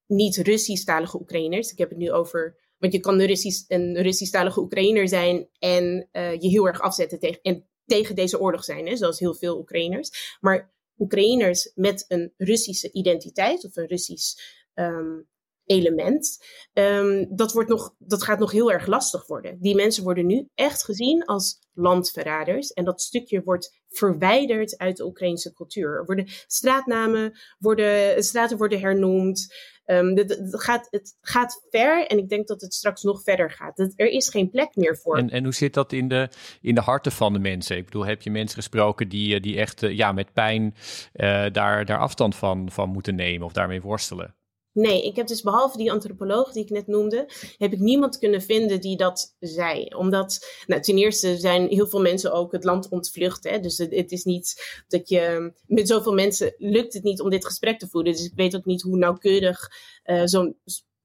[0.06, 1.70] niet Russisch-talige Oekraïners.
[1.72, 2.64] Ik heb het nu over.
[2.78, 7.18] Want je kan een, Russisch, een Russisch-talige Oekraïner zijn en uh, je heel erg afzetten
[7.18, 10.36] tegen, en tegen deze oorlog zijn, hè, zoals heel veel Oekraïners.
[10.40, 14.38] Maar Oekraïners met een Russische identiteit of een Russisch
[14.74, 15.28] um,
[15.64, 19.58] element, um, dat, wordt nog, dat gaat nog heel erg lastig worden.
[19.60, 22.72] Die mensen worden nu echt gezien als landverraders.
[22.72, 25.96] En dat stukje wordt verwijderd uit de Oekraïnse cultuur.
[25.96, 29.54] Er worden straatnamen, worden, straten worden hernoemd.
[29.84, 33.78] Het, het, gaat, het gaat ver en ik denk dat het straks nog verder gaat.
[33.78, 35.16] er is geen plek meer voor.
[35.16, 36.28] En, en hoe zit dat in de,
[36.60, 37.76] in de harten van de mensen?
[37.76, 40.74] Ik bedoel, heb je mensen gesproken die, eh, die echt uh, ja, met pijn
[41.14, 44.35] uh, daar, daar afstand van, van moeten nemen of daarmee worstelen?
[44.76, 48.42] Nee, ik heb dus behalve die antropoloog die ik net noemde, heb ik niemand kunnen
[48.42, 49.86] vinden die dat zei.
[49.96, 53.44] Omdat, nou, ten eerste zijn heel veel mensen ook het land ontvlucht.
[53.44, 53.60] Hè?
[53.60, 57.78] Dus het, is niet dat je, met zoveel mensen lukt het niet om dit gesprek
[57.78, 58.12] te voeren.
[58.12, 59.70] Dus ik weet ook niet hoe nauwkeurig
[60.04, 60.56] uh, zo'n,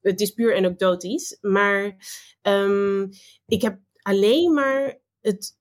[0.01, 1.37] het is puur anekdotisch.
[1.41, 1.97] Maar
[2.41, 3.09] um,
[3.45, 5.59] ik heb alleen maar het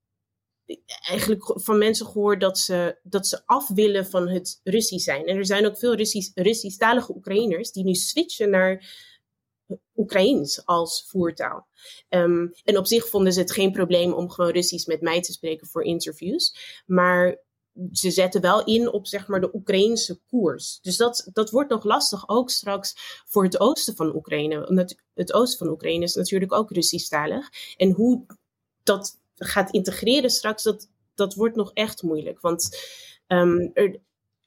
[1.09, 5.27] eigenlijk van mensen gehoord dat ze, dat ze af willen van het Russisch zijn.
[5.27, 9.09] En er zijn ook veel Russisch, Russisch-talige Oekraïners die nu switchen naar
[9.97, 11.67] Oekraïens als voertaal.
[12.09, 15.33] Um, en op zich vonden ze het geen probleem om gewoon Russisch met mij te
[15.33, 16.55] spreken voor interviews.
[16.87, 17.39] Maar
[17.93, 20.79] ze zetten wel in op zeg maar de Oekraïnse koers.
[20.83, 22.95] Dus dat, dat wordt nog lastig, ook straks
[23.27, 24.69] voor het oosten van Oekraïne.
[24.69, 27.49] Omdat het oosten van Oekraïne is natuurlijk ook Russisch-talig.
[27.77, 28.27] En hoe
[28.83, 32.41] dat gaat integreren straks, dat, dat wordt nog echt moeilijk.
[32.41, 32.79] Want
[33.27, 34.01] um, er,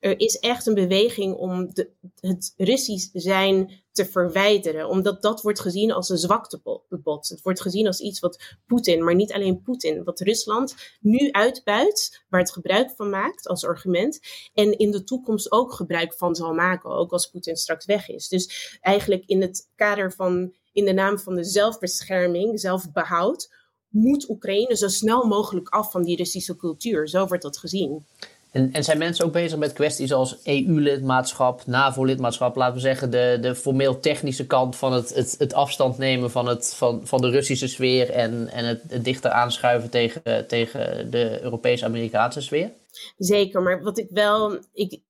[0.04, 4.90] er is echt een beweging om de, het Russisch zijn te verwijderen.
[4.90, 7.30] Omdat dat wordt gezien als een zwaktebod.
[7.30, 12.24] Het wordt gezien als iets wat Poetin, maar niet alleen Poetin, wat Rusland nu uitbuit,
[12.30, 14.20] waar het gebruik van maakt als argument.
[14.54, 18.28] En in de toekomst ook gebruik van zal maken, ook als Poetin straks weg is.
[18.28, 23.50] Dus eigenlijk in het kader van, in de naam van de zelfbescherming, zelfbehoud,
[23.94, 27.08] moet Oekraïne zo snel mogelijk af van die Russische cultuur.
[27.08, 28.06] Zo wordt dat gezien.
[28.52, 33.38] En, en zijn mensen ook bezig met kwesties als EU-lidmaatschap, NAVO-lidmaatschap, laten we zeggen, de,
[33.42, 37.30] de formeel technische kant van het, het, het afstand nemen van, het, van, van de
[37.30, 42.72] Russische sfeer en, en het, het dichter aanschuiven tegen, tegen de Europees-Amerikaanse sfeer?
[43.18, 44.58] Zeker, maar wat ik wel.
[44.74, 45.02] Ik,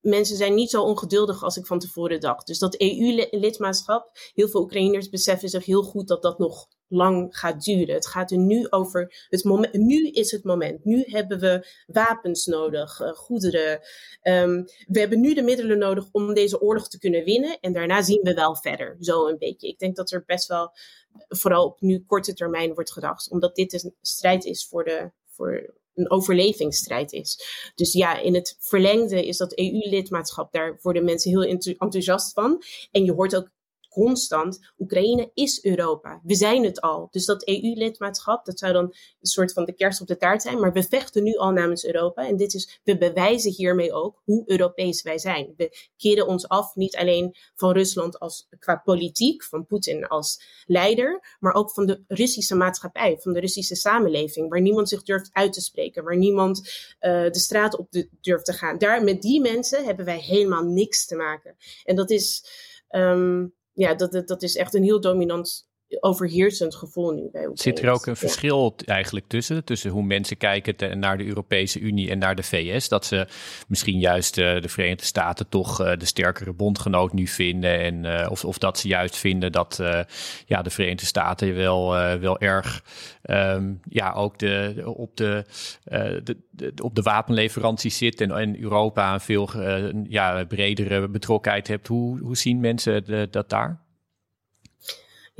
[0.00, 2.46] mensen zijn niet zo ongeduldig als ik van tevoren dacht.
[2.46, 7.64] Dus dat EU-lidmaatschap, heel veel Oekraïners beseffen zich heel goed dat dat nog lang gaat
[7.64, 7.94] duren.
[7.94, 9.72] Het gaat er nu over het moment.
[9.72, 10.84] Nu is het moment.
[10.84, 13.80] Nu hebben we wapens nodig, uh, goederen.
[14.22, 17.58] Um, we hebben nu de middelen nodig om deze oorlog te kunnen winnen.
[17.60, 18.96] En daarna zien we wel verder.
[19.00, 19.68] Zo een beetje.
[19.68, 20.72] Ik denk dat er best wel,
[21.28, 23.30] vooral op nu korte termijn, wordt gedacht.
[23.30, 25.10] Omdat dit een strijd is voor de.
[25.26, 27.38] Voor, een overlevingsstrijd is.
[27.74, 32.62] Dus ja, in het verlengde is dat EU-lidmaatschap, daar worden mensen heel enthousiast van.
[32.90, 33.50] En je hoort ook
[33.90, 36.20] constant, Oekraïne is Europa.
[36.22, 37.08] We zijn het al.
[37.10, 40.60] Dus dat EU-lidmaatschap, dat zou dan een soort van de kerst op de taart zijn.
[40.60, 42.26] Maar we vechten nu al namens Europa.
[42.26, 45.54] En dit is, we bewijzen hiermee ook hoe Europees wij zijn.
[45.56, 51.36] We keren ons af niet alleen van Rusland als, qua politiek, van Poetin als leider,
[51.40, 55.52] maar ook van de Russische maatschappij, van de Russische samenleving, waar niemand zich durft uit
[55.52, 56.58] te spreken, waar niemand
[57.00, 57.88] uh, de straat op
[58.20, 58.78] durft te gaan.
[58.78, 61.56] Daar, met die mensen hebben wij helemaal niks te maken.
[61.84, 62.44] En dat is,
[62.90, 65.68] um, ja, dat, dat is echt een heel dominant
[66.00, 69.64] overheersend gevoel nu bij Zit er ook een verschil eigenlijk tussen?
[69.64, 72.88] Tussen hoe mensen kijken naar de Europese Unie en naar de VS?
[72.88, 73.26] Dat ze
[73.68, 77.80] misschien juist uh, de Verenigde Staten toch uh, de sterkere bondgenoot nu vinden.
[77.80, 79.82] En, uh, of, of dat ze juist vinden dat
[80.46, 82.84] ja, de Verenigde Staten wel, wel erg
[83.22, 85.44] um, ja, ook de, op, de,
[86.24, 88.20] de, de, op de wapenleveranties zit.
[88.20, 89.50] En, en Europa een veel
[90.08, 91.86] ja, bredere betrokkenheid hebt.
[91.86, 93.88] Hoe, hoe zien mensen de, dat daar?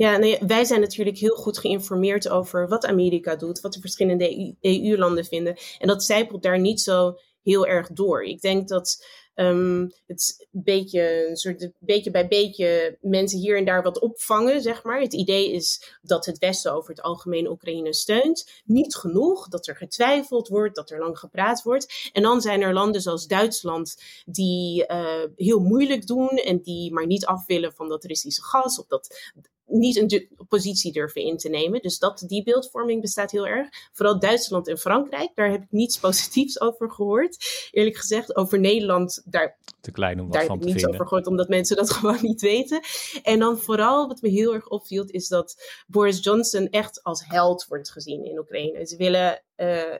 [0.01, 4.55] Ja, nee, wij zijn natuurlijk heel goed geïnformeerd over wat Amerika doet, wat de verschillende
[4.61, 5.57] EU-landen vinden.
[5.79, 8.23] En dat zijpelt daar niet zo heel erg door.
[8.23, 13.83] Ik denk dat um, het beetje, een soort beetje bij beetje mensen hier en daar
[13.83, 15.01] wat opvangen, zeg maar.
[15.01, 18.61] Het idee is dat het Westen over het algemeen Oekraïne steunt.
[18.65, 22.09] Niet genoeg, dat er getwijfeld wordt, dat er lang gepraat wordt.
[22.13, 27.05] En dan zijn er landen zoals Duitsland die uh, heel moeilijk doen en die maar
[27.05, 29.31] niet af willen van dat Russische gas of dat
[29.71, 31.81] niet een positie durven in te nemen.
[31.81, 33.69] Dus dat, die beeldvorming bestaat heel erg.
[33.91, 37.69] Vooral Duitsland en Frankrijk, daar heb ik niets positiefs over gehoord.
[37.71, 41.07] Eerlijk gezegd, over Nederland, daar, te klein om wat daar van heb ik niets over
[41.07, 42.81] gehoord, omdat mensen dat gewoon niet weten.
[43.23, 47.65] En dan vooral, wat me heel erg opviel, is dat Boris Johnson echt als held
[47.67, 48.85] wordt gezien in Oekraïne.
[48.85, 49.95] Ze willen uh,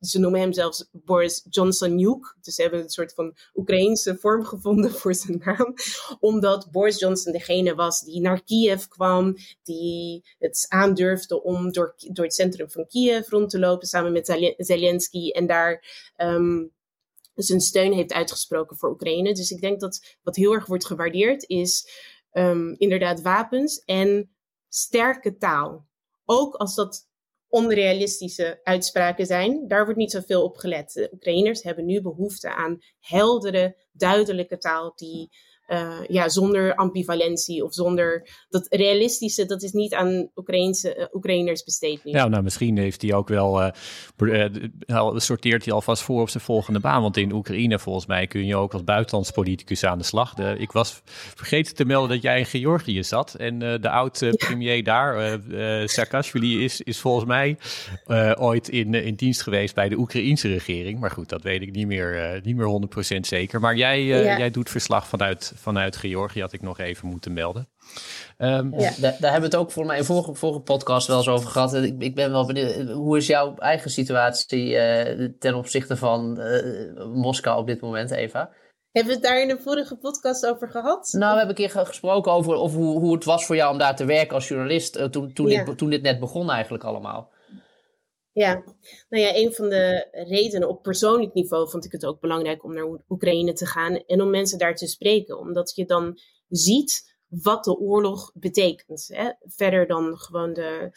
[0.00, 2.34] ze noemen hem zelfs Boris Johnson Nuke.
[2.40, 5.74] Dus ze hebben een soort van Oekraïense vorm gevonden voor zijn naam.
[6.20, 9.36] Omdat Boris Johnson degene was die naar Kiev kwam.
[9.62, 14.54] Die het aandurfde om door, door het centrum van Kiev rond te lopen samen met
[14.56, 15.30] Zelensky.
[15.30, 15.84] En daar
[16.16, 16.72] um,
[17.34, 19.34] zijn steun heeft uitgesproken voor Oekraïne.
[19.34, 21.90] Dus ik denk dat wat heel erg wordt gewaardeerd is
[22.32, 24.30] um, inderdaad wapens en
[24.68, 25.86] sterke taal.
[26.24, 27.07] Ook als dat
[27.48, 29.68] onrealistische uitspraken zijn.
[29.68, 30.92] Daar wordt niet zoveel op gelet.
[30.92, 35.28] De Oekraïners hebben nu behoefte aan heldere, duidelijke taal die
[35.68, 41.64] uh, ja, zonder ambivalentie of zonder dat realistische, dat is niet aan Oekraïnse, uh, Oekraïners
[41.64, 42.04] besteed.
[42.04, 42.12] Nu.
[42.12, 43.62] Ja, nou misschien heeft hij ook wel,
[44.16, 47.02] uh, sorteert hij alvast voor op zijn volgende baan.
[47.02, 50.34] Want in Oekraïne volgens mij kun je ook als buitenlands politicus aan de slag.
[50.34, 51.00] De, ik was
[51.34, 53.34] vergeten te melden dat jij in Georgië zat.
[53.34, 55.40] En de oud-premier daar,
[55.84, 57.58] Saakashvili, is, is volgens mij
[58.38, 61.00] ooit in, in dienst geweest bij de Oekraïense regering.
[61.00, 63.60] Maar goed, dat weet ik niet meer, niet meer 100% zeker.
[63.60, 64.38] Maar jij, ja.
[64.38, 67.68] jij doet verslag vanuit vanuit Georgië, had ik nog even moeten melden.
[68.38, 71.16] Um, ja, daar, daar, hebben we het ook voor mij in vorige, vorige podcast wel
[71.16, 71.74] eens over gehad.
[71.74, 77.06] Ik, ik ben wel benieuwd, hoe is jouw eigen situatie uh, ten opzichte van uh,
[77.06, 78.50] Moskou op dit moment, Eva?
[78.92, 81.08] Hebben we het daar in de vorige podcast over gehad?
[81.12, 83.78] Nou, we hebben een keer gesproken over, over hoe, hoe het was voor jou om
[83.78, 84.96] daar te werken als journalist.
[84.96, 85.64] Uh, toen, toen, ja.
[85.64, 87.30] dit, toen dit net begon eigenlijk allemaal.
[88.38, 88.64] Ja,
[89.08, 92.74] nou ja, een van de redenen op persoonlijk niveau vond ik het ook belangrijk om
[92.74, 95.38] naar Oekraïne te gaan en om mensen daar te spreken.
[95.38, 99.08] Omdat je dan ziet wat de oorlog betekent.
[99.12, 99.30] Hè?
[99.40, 100.90] Verder dan gewoon de,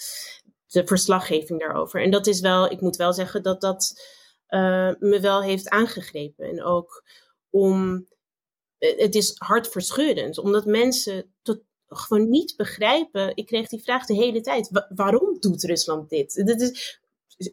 [0.68, 2.02] de verslaggeving daarover.
[2.02, 4.02] En dat is wel, ik moet wel zeggen dat dat
[4.50, 6.46] uh, me wel heeft aangegrepen.
[6.46, 7.04] En ook
[7.50, 8.08] om,
[8.78, 13.36] het is hartverscheurend, omdat mensen tot, gewoon niet begrijpen.
[13.36, 14.86] Ik kreeg die vraag de hele tijd.
[14.90, 16.34] waarom doet Rusland dit?
[16.46, 17.01] Dit is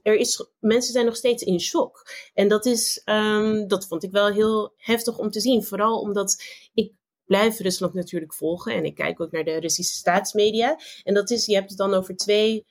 [0.03, 2.11] er is, mensen zijn nog steeds in shock.
[2.35, 5.65] En dat, is, um, dat vond ik wel heel heftig om te zien.
[5.65, 6.43] Vooral omdat
[6.75, 6.93] ik
[7.25, 8.73] blijf Rusland natuurlijk volgen.
[8.73, 10.79] En ik kijk ook naar de Russische staatsmedia.
[11.03, 12.67] En dat is, je hebt het dan over twee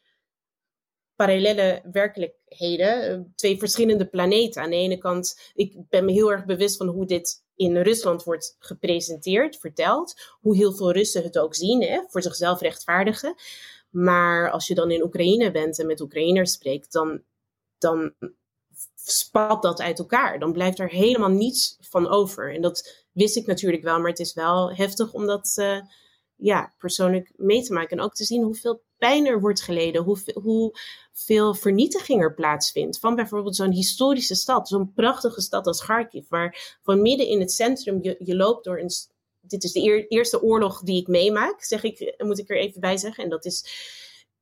[1.16, 3.32] parallele werkelijkheden.
[3.36, 4.62] Twee verschillende planeten.
[4.62, 8.24] Aan de ene kant, ik ben me heel erg bewust van hoe dit in Rusland
[8.24, 10.14] wordt gepresenteerd, verteld.
[10.40, 13.36] Hoe heel veel Russen het ook zien, hè, voor zichzelf rechtvaardigen.
[13.90, 17.22] Maar als je dan in Oekraïne bent en met Oekraïners spreekt, dan,
[17.78, 18.14] dan
[19.10, 20.40] spat dat uit elkaar.
[20.40, 22.54] Dan blijft er helemaal niets van over.
[22.54, 25.80] En dat wist ik natuurlijk wel, maar het is wel heftig om dat uh,
[26.36, 27.98] ja, persoonlijk mee te maken.
[27.98, 33.00] En ook te zien hoeveel pijn er wordt geleden, hoeveel, hoeveel vernietiging er plaatsvindt.
[33.00, 37.52] Van bijvoorbeeld zo'n historische stad, zo'n prachtige stad als Kharkiv, waar van midden in het
[37.52, 38.90] centrum je, je loopt door een
[39.48, 42.98] dit is de eerste oorlog die ik meemaak, zeg ik, moet ik er even bij
[42.98, 43.24] zeggen.
[43.24, 43.66] En dat is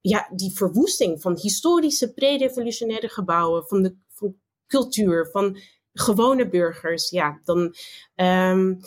[0.02, 4.36] ja, die verwoesting van historische pre-revolutionaire gebouwen, van de van
[4.68, 5.58] cultuur, van
[5.94, 7.10] gewone burgers.
[7.10, 7.76] Ja, dan.
[8.16, 8.80] Um,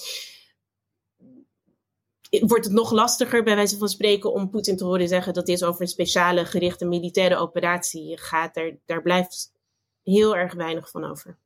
[2.41, 5.65] wordt het nog lastiger, bij wijze van spreken, om Poetin te horen zeggen dat dit
[5.65, 8.55] over een speciale gerichte militaire operatie gaat.
[8.55, 9.53] Daar, daar blijft
[10.03, 11.39] heel erg weinig van over.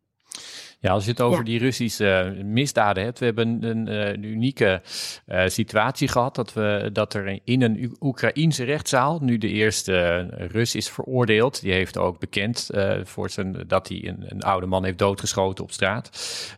[0.83, 3.19] Ja, als je het over die Russische misdaden hebt.
[3.19, 4.83] We hebben een, een unieke
[5.27, 6.35] uh, situatie gehad.
[6.35, 11.61] Dat, we, dat er in een Oekraïense rechtszaal nu de eerste Rus is veroordeeld.
[11.61, 15.65] Die heeft ook bekend uh, voor zijn, dat hij een, een, oude man heeft doodgeschoten
[15.65, 16.11] op straat.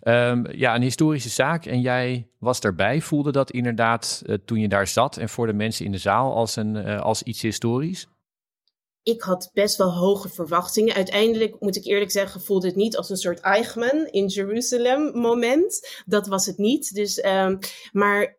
[0.02, 1.66] Um, ja, een historische zaak.
[1.66, 3.00] En jij was daarbij.
[3.00, 6.34] Voelde dat inderdaad uh, toen je daar zat en voor de mensen in de zaal
[6.34, 8.06] als, een, als iets historisch?
[9.04, 10.94] Ik had best wel hoge verwachtingen.
[10.94, 16.02] Uiteindelijk, moet ik eerlijk zeggen, voelde het niet als een soort Eichmann in Jeruzalem moment.
[16.06, 16.94] Dat was het niet.
[16.94, 17.58] Dus, um,
[17.92, 18.38] maar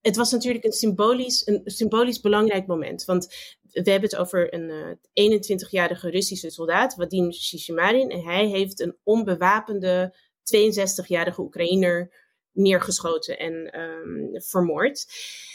[0.00, 3.04] het was natuurlijk een symbolisch, een symbolisch belangrijk moment.
[3.04, 3.26] Want
[3.62, 8.10] we hebben het over een uh, eh, 21-jarige Russische soldaat, Vadim Shishimarin.
[8.10, 10.16] En hij heeft een onbewapende
[10.56, 15.06] 62-jarige Oekraïner neergeschoten en um, vermoord.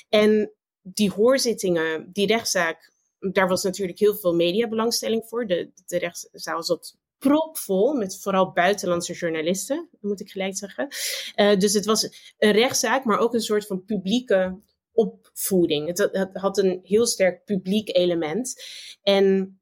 [0.09, 2.90] En die hoorzittingen, die rechtszaak
[3.31, 5.47] daar was natuurlijk heel veel mediabelangstelling voor.
[5.47, 10.87] De, de rechtszaal zat propvol met vooral buitenlandse journalisten, moet ik gelijk zeggen.
[11.35, 12.03] Uh, dus het was
[12.37, 14.59] een rechtszaak, maar ook een soort van publieke
[14.91, 15.87] opvoeding.
[15.87, 18.63] Het, het, had een heel sterk publiek element.
[19.01, 19.55] En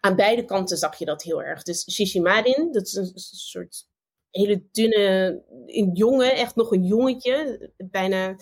[0.00, 1.62] aan beide kanten zag je dat heel erg.
[1.62, 3.86] Dus Shishimarin, dat is een soort
[4.30, 8.36] hele dunne, een jongen, echt nog een jongetje, bijna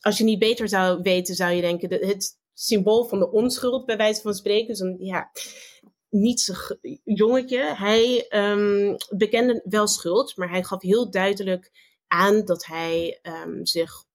[0.00, 3.86] als je niet beter zou weten, zou je denken, dat het symbool van de onschuld,
[3.86, 4.76] bij wijze van spreken.
[4.76, 5.30] Zo'n, ja,
[6.08, 6.68] niet
[7.04, 7.74] jongetje.
[7.76, 11.70] Hij um, bekende wel schuld, maar hij gaf heel duidelijk
[12.06, 14.08] aan dat hij um, zich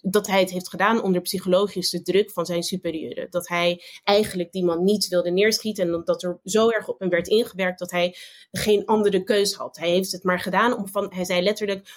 [0.00, 3.30] dat hij het heeft gedaan onder psychologische druk van zijn superieuren.
[3.30, 7.08] Dat hij eigenlijk die man niet wilde neerschieten en dat er zo erg op hem
[7.08, 8.16] werd ingewerkt dat hij
[8.50, 9.76] geen andere keus had.
[9.76, 11.88] Hij heeft het maar gedaan om van, hij zei letterlijk,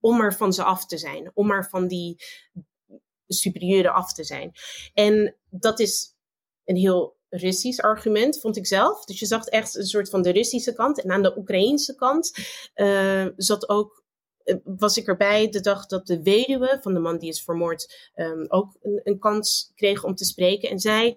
[0.00, 2.22] om er van ze af te zijn, om er van die
[3.26, 4.52] superieuren af te zijn.
[4.94, 6.14] En dat is
[6.64, 9.04] een heel Russisch argument, vond ik zelf.
[9.04, 11.02] Dus je zag echt een soort van de Russische kant.
[11.02, 12.32] En aan de Oekraïnse kant
[12.74, 14.04] uh, zat ook,
[14.44, 18.10] uh, was ik erbij de dag dat de weduwe van de man die is vermoord
[18.14, 20.70] um, ook een, een, kans kreeg om te spreken.
[20.70, 21.16] En zij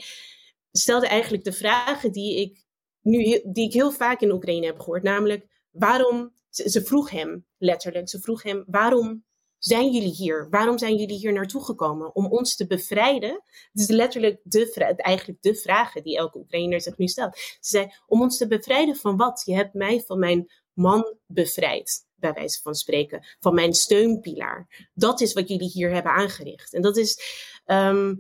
[0.72, 2.66] stelde eigenlijk de vragen die ik
[3.02, 8.10] nu die ik heel vaak in Oekraïne heb gehoord, namelijk waarom ze, vroeg hem letterlijk,
[8.10, 9.24] ze vroeg hem, waarom
[9.58, 10.48] zijn jullie hier?
[10.50, 12.16] Waarom zijn jullie hier naartoe gekomen?
[12.16, 13.32] Om ons te bevrijden?
[13.72, 17.38] Het is letterlijk de, eigenlijk de vragen die elke Oekraïner zich nu stelt.
[17.38, 19.42] Ze zei, om ons te bevrijden van wat?
[19.46, 23.26] Je hebt mij van mijn man bevrijd, bij wijze van spreken.
[23.40, 24.90] Van mijn steunpilaar.
[24.94, 26.74] Dat is wat jullie hier hebben aangericht.
[26.74, 27.20] En dat is,
[27.66, 28.20] um,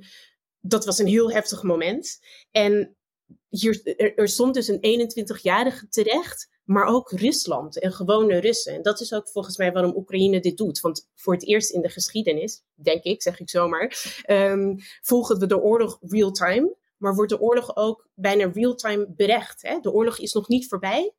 [0.59, 2.19] dat was een heel heftig moment.
[2.51, 2.95] En
[3.49, 8.73] hier, er, er stond dus een 21-jarige terecht maar ook Rusland en gewone Russen.
[8.73, 10.79] En dat is ook volgens mij waarom Oekraïne dit doet.
[10.79, 15.45] Want voor het eerst in de geschiedenis, denk ik, zeg ik zomaar, um, volgen we
[15.45, 16.75] de oorlog real-time.
[16.97, 19.61] Maar wordt de oorlog ook bijna real-time berecht.
[19.61, 19.79] Hè?
[19.79, 21.13] De oorlog is nog niet voorbij.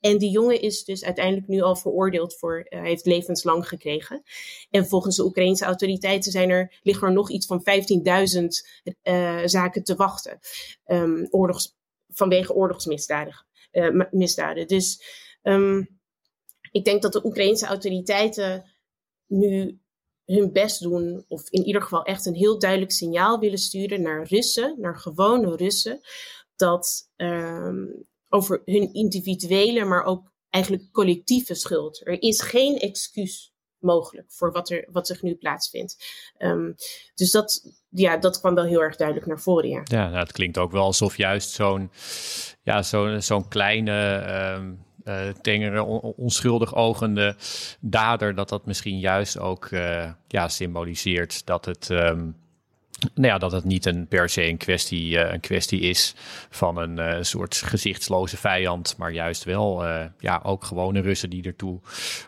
[0.00, 4.22] En die jongen is dus uiteindelijk nu al veroordeeld voor, uh, heeft levenslang gekregen.
[4.70, 8.44] En volgens de Oekraïnse autoriteiten zijn er, liggen er nog iets van 15.000
[9.02, 10.38] uh, zaken te wachten.
[10.86, 11.76] Um, oorlogs,
[12.08, 13.46] vanwege oorlogsmisdaden
[14.10, 14.66] misdaden.
[14.66, 15.02] Dus
[15.42, 15.98] um,
[16.70, 18.64] ik denk dat de Oekraïnse autoriteiten
[19.26, 19.80] nu
[20.24, 24.26] hun best doen, of in ieder geval echt een heel duidelijk signaal willen sturen naar
[24.26, 26.00] Russen, naar gewone Russen,
[26.56, 32.06] dat um, over hun individuele, maar ook eigenlijk collectieve schuld.
[32.06, 35.96] Er is geen excuus mogelijk voor wat, er, wat zich nu plaatsvindt.
[36.38, 36.74] Um,
[37.14, 39.68] dus dat, ja, dat kwam wel heel erg duidelijk naar voren.
[39.68, 41.90] Ja, ja nou, het klinkt ook wel alsof juist zo'n
[42.62, 44.24] ja, zo'n zo'n kleine.
[44.58, 44.84] Um,
[45.40, 45.82] tengere,
[46.16, 47.36] onschuldig ogende
[47.80, 52.36] dader, dat dat misschien juist ook uh, ja, symboliseert dat het, um,
[53.14, 56.14] nou ja, dat het niet een, per se een kwestie, uh, een kwestie is
[56.50, 61.44] van een uh, soort gezichtsloze vijand, maar juist wel uh, ja, ook gewone Russen die
[61.44, 61.80] ertoe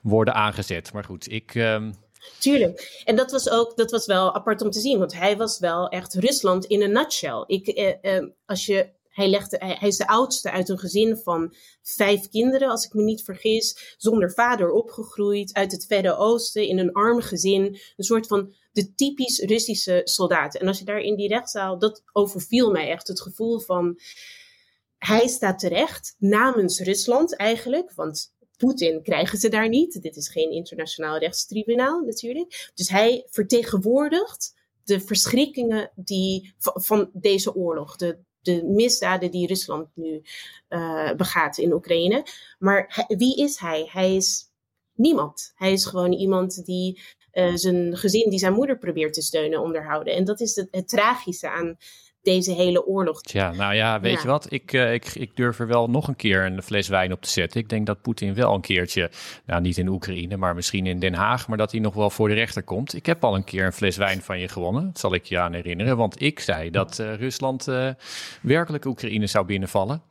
[0.03, 0.93] worden aangezet.
[0.93, 1.55] Maar goed, ik.
[1.55, 1.95] Um...
[2.39, 3.03] Tuurlijk.
[3.05, 5.89] En dat was ook, dat was wel apart om te zien, want hij was wel
[5.89, 7.45] echt Rusland in een nutshell.
[7.47, 7.97] Ik,
[8.47, 12.93] als je hij, hij, is de oudste uit een gezin van vijf kinderen, als ik
[12.93, 13.95] me niet vergis.
[13.97, 17.65] Zonder vader opgegroeid, uit het Verre Oosten, in een arm gezin.
[17.97, 20.61] Een soort van de typisch Russische soldaten.
[20.61, 23.09] En als je daar in die rechtszaal, dat overviel mij echt.
[23.09, 23.99] Het gevoel van,
[24.99, 27.93] hij staat terecht namens Rusland eigenlijk.
[27.95, 30.03] Want Poetin krijgen ze daar niet.
[30.03, 32.71] Dit is geen internationaal rechtstribunaal natuurlijk.
[32.75, 34.55] Dus hij vertegenwoordigt
[34.85, 37.97] de verschrikkingen die, van, deze oorlog.
[37.97, 38.19] De,
[38.55, 40.23] de misdaden die Rusland nu
[40.69, 42.27] uh, begaat in Oekraïne.
[42.59, 43.89] Maar wie is hij?
[43.93, 44.51] Hij is
[44.95, 45.53] niemand.
[45.55, 47.01] Hij is gewoon iemand die
[47.55, 50.15] zijn gezin die zijn moeder probeert te steunen onderhouden.
[50.15, 51.77] En dat is het tragische aan
[52.23, 53.21] deze hele oorlog.
[53.23, 54.53] Ja, nou ja, weet je wat?
[54.53, 57.31] Ik, uh, ik, ik durf er wel nog een keer een fles wijn op te
[57.31, 57.61] zetten.
[57.61, 59.11] Ik denk dat Poetin wel een keertje,
[59.47, 62.29] nou niet in Oekraïne, maar misschien in Den Haag, maar dat hij nog wel voor
[62.29, 62.95] de rechter komt.
[62.95, 64.87] Ik heb al een keer een fles wijn van je gewonnen.
[64.87, 67.89] Dat zal ik je aan herinneren, want ik zei dat uh, Rusland uh,
[68.43, 70.03] werkelijk Oekraïne zou binnenvallen.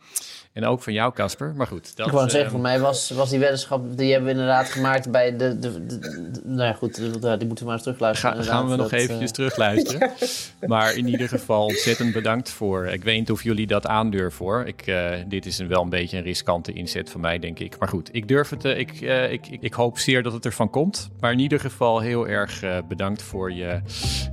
[0.57, 1.53] En ook van jou, Casper.
[1.55, 1.95] Maar goed.
[1.95, 3.97] Dat, ik wou uh, zeggen, voor mij was, was die weddenschap...
[3.97, 5.59] die hebben we inderdaad gemaakt bij de...
[5.59, 8.43] de, de, de nou ja, goed, die moeten we maar eens terugluisteren.
[8.43, 9.35] Ga, gaan we nog eventjes uh...
[9.35, 10.11] terugluisteren.
[10.73, 12.85] maar in ieder geval ontzettend bedankt voor...
[12.85, 14.65] Ik weet niet of jullie dat aandurven hoor.
[14.65, 17.79] Ik, uh, dit is een, wel een beetje een riskante inzet van mij, denk ik.
[17.79, 18.63] Maar goed, ik durf het...
[18.63, 21.09] ik, ik, ik, ik, hoop zeer dat het ervan komt.
[21.19, 23.81] Maar in ieder geval heel erg bedankt voor je,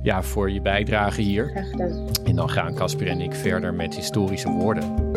[0.03, 1.49] ja, voor je bijdrage hier.
[1.49, 2.07] Graag gedaan.
[2.23, 5.13] En dan gaan Casper en ik verder met historische woorden.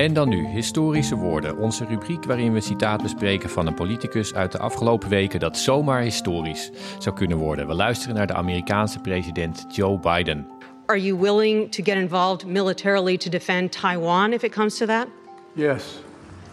[0.00, 4.34] En dan nu historische woorden, onze rubriek waarin we een citaat bespreken van een politicus
[4.34, 7.66] uit de afgelopen weken dat zomaar historisch zou kunnen worden.
[7.66, 10.46] We luisteren naar de Amerikaanse president Joe Biden.
[10.86, 15.06] Are you willing to get involved militarily to defend Taiwan if it comes to that?
[15.52, 16.02] Yes.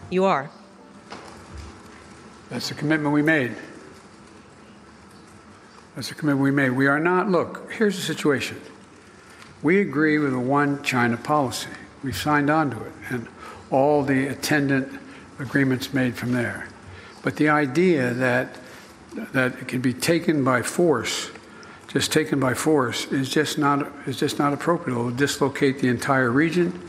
[0.10, 0.50] You are.
[2.48, 3.52] That's the commitment we made.
[5.94, 6.76] That's the commitment we made.
[6.76, 8.58] We are not, look, here's the situation.
[9.64, 11.70] We agree with the one China policy.
[12.04, 12.92] We've signed on to it.
[13.10, 13.28] And
[13.72, 15.00] all the attendant
[15.40, 16.68] agreements made from there.
[17.24, 18.56] But the idea that
[19.34, 21.32] that it can be taken by force,
[21.88, 24.96] just taken by force, is just not is just not appropriate.
[24.96, 26.80] It will dislocate the entire region,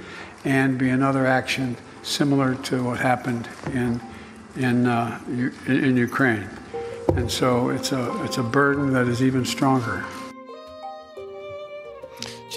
[0.44, 4.00] and be another action similar to what happened in
[4.56, 5.18] in uh,
[5.66, 6.48] in Ukraine.
[7.14, 10.04] And so it's a it's a burden that is even stronger.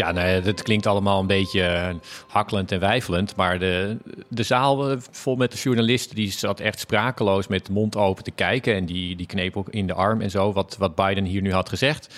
[0.02, 1.96] Ja, nou, dat klinkt allemaal een beetje eh,
[2.28, 3.36] hakkelend en wijfelend.
[3.36, 3.98] Maar de,
[4.30, 8.24] de zaal eh, vol met de journalisten, die zat echt sprakeloos met de mond open
[8.24, 8.76] te kijken.
[8.76, 11.54] En die, die kneep ook in de arm en zo, wat, wat Biden hier nu
[11.54, 12.16] had gezegd.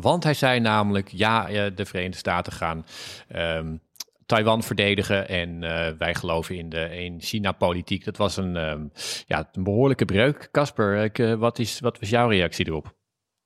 [0.00, 2.86] Want hij zei namelijk, ja, eh, de Verenigde Staten gaan
[3.36, 3.80] um,
[4.26, 5.28] Taiwan verdedigen.
[5.28, 5.60] En
[5.98, 8.04] wij geloven in de een China-politiek.
[8.04, 8.92] Dat was een, um,
[9.26, 10.48] ja, behoorlijke breuk.
[10.52, 12.94] Casper, wat, is, wat was jouw reactie erop?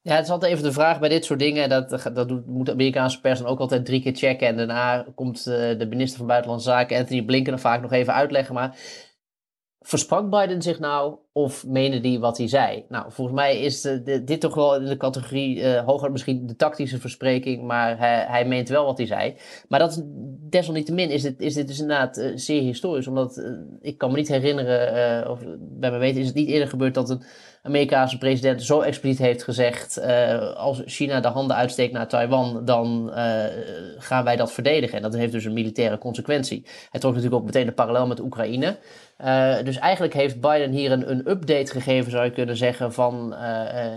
[0.08, 1.68] Ja, het is altijd even de vraag bij dit soort dingen.
[1.68, 4.46] Dat, dat doet, moet de Amerikaanse pers dan ook altijd drie keer checken.
[4.46, 8.54] En daarna komt de minister van Buitenlandse Zaken, Anthony Blinken, er vaak nog even uitleggen.
[8.54, 8.76] Maar
[9.80, 12.84] versprak Biden zich nou of meende hij wat hij zei?
[12.88, 13.80] Nou, volgens mij is
[14.24, 18.46] dit toch wel in de categorie uh, hoger misschien de tactische verspreking, maar hij, hij,
[18.46, 19.36] meent wel wat hij zei.
[19.68, 20.02] Maar dat
[20.50, 23.42] desalniettemin is dit, is dit dus inderdaad uh, zeer historisch, omdat
[23.80, 27.10] ik kan me niet herinneren, of bij me weten is het niet eerder gebeurd dat
[27.10, 27.22] een
[27.62, 30.00] Amerikaanse president zo expliciet heeft gezegd:
[30.56, 33.10] als China de handen uitsteekt naar Taiwan, dan
[33.98, 34.96] gaan wij dat verdedigen.
[34.96, 36.66] En dat heeft dus een militaire consequentie.
[36.90, 38.76] Hij trok natuurlijk ook meteen de parallel met Oekraïne.
[39.64, 43.34] dus eigenlijk heeft Biden hier een, een update gegeven, zou je kunnen zeggen, van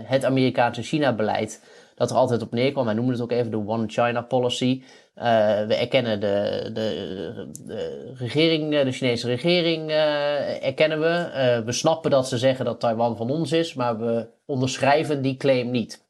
[0.04, 1.60] het Amerikaanse China-beleid.
[2.02, 2.84] Dat er altijd op neerkwam.
[2.84, 4.82] Wij noemen het ook even de One China Policy.
[5.16, 5.24] Uh,
[5.66, 11.62] we erkennen de, de, de, regering, de Chinese regering, uh, erkennen we.
[11.64, 15.70] we snappen dat ze zeggen dat Taiwan van ons is, maar we onderschrijven die claim
[15.70, 16.04] niet.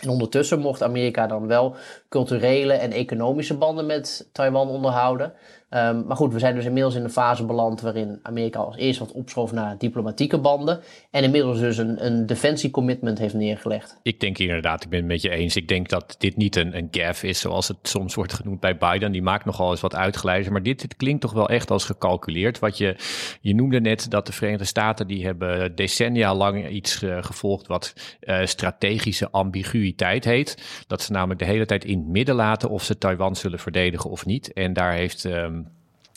[0.00, 1.74] En ondertussen mocht Amerika dan wel
[2.08, 5.32] culturele en economische banden met Taiwan onderhouden.
[5.70, 8.98] Um, maar goed, we zijn dus inmiddels in een fase beland waarin Amerika als eerst
[8.98, 10.80] wat opschoof naar diplomatieke banden.
[11.10, 13.98] En inmiddels dus een, een defensiecommitment heeft neergelegd.
[14.02, 15.56] Ik denk inderdaad, ik ben het met je eens.
[15.56, 18.76] Ik denk dat dit niet een, een gaffe is zoals het soms wordt genoemd bij
[18.76, 19.12] Biden.
[19.12, 20.52] Die maakt nogal eens wat uitgeleiden.
[20.52, 22.58] Maar dit, dit klinkt toch wel echt als gecalculeerd.
[22.58, 22.96] Wat je,
[23.40, 28.16] je noemde net dat de Verenigde Staten die hebben decennia lang iets uh, gevolgd wat
[28.20, 30.84] uh, strategische ambiguïteit heet.
[30.86, 34.10] Dat ze namelijk de hele tijd in het midden laten of ze Taiwan zullen verdedigen
[34.10, 34.52] of niet.
[34.52, 35.67] En daar heeft um,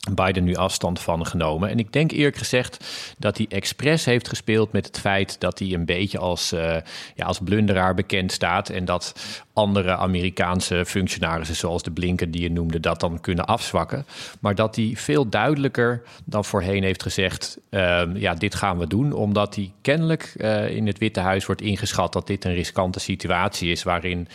[0.10, 1.70] Biden nu afstand van genomen.
[1.70, 2.86] En ik denk eerlijk gezegd
[3.18, 6.76] dat hij expres heeft gespeeld met het feit dat hij een beetje als, uh,
[7.16, 8.70] ja, als blunderaar bekend staat.
[8.70, 9.16] En dat
[9.54, 14.06] andere Amerikaanse functionarissen, zoals de Blinken die je noemde, dat dan kunnen afzwakken.
[14.40, 19.14] Maar dat hij veel duidelijker dan voorheen heeft gezegd: uh, ja, dit gaan we doen.
[19.14, 23.72] Omdat hij kennelijk uh, in het Witte Huis wordt ingeschat dat dit een riskante situatie
[23.72, 23.84] is.
[23.84, 24.28] Waarin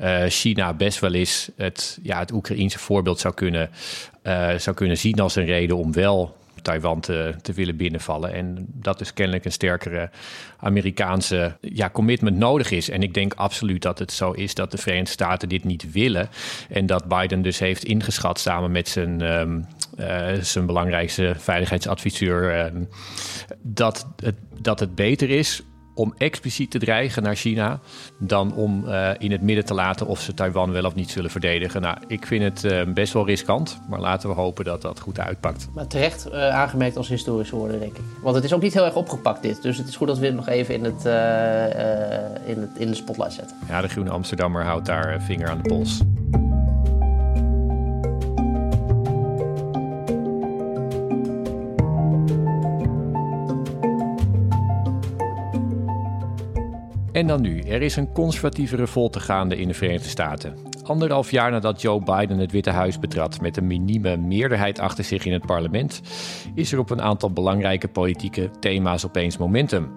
[0.00, 3.70] uh, China best wel eens het, ja, het Oekraïense voorbeeld zou kunnen
[4.26, 8.32] uh, zou kunnen zien als een reden om wel Taiwan te, willen binnenvallen.
[8.32, 10.10] En dat dus kennelijk een sterkere
[10.58, 12.90] Amerikaanse ja, commitment nodig is.
[12.90, 16.28] En ik denk absoluut dat het zo is dat de Verenigde Staten dit niet willen.
[16.68, 19.66] En dat Biden dus heeft ingeschat samen met zijn, um,
[20.00, 22.66] uh, zijn belangrijkste veiligheidsadviseur.
[22.66, 22.88] Um,
[23.62, 25.62] dat, het, dat het beter is
[25.96, 27.80] om expliciet te dreigen naar China
[28.18, 31.30] dan om uh, in het midden te laten of ze Taiwan wel of niet zullen
[31.30, 31.80] verdedigen.
[31.80, 35.20] Nou, ik vind het uh, best wel riskant, maar laten we hopen dat dat goed
[35.20, 35.68] uitpakt.
[35.74, 38.02] Maar terecht uh, aangemerkt als historische woorden, denk ik.
[38.22, 40.26] Want het is ook niet heel erg opgepakt dit, dus het is goed dat we
[40.26, 41.04] het nog even in, het,
[42.46, 43.56] in, het, in de spotlight zetten.
[43.68, 46.00] Ja, de Groene Amsterdammer houdt daar vinger aan de pols.
[57.16, 57.60] En dan nu.
[57.60, 60.56] Er is een conservatieve revolte gaande in de Verenigde Staten.
[60.82, 65.24] Anderhalf jaar nadat Joe Biden het Witte Huis betrad met een minieme meerderheid achter zich
[65.24, 66.00] in het parlement,
[66.54, 69.90] is er op een aantal belangrijke politieke thema's opeens momentum.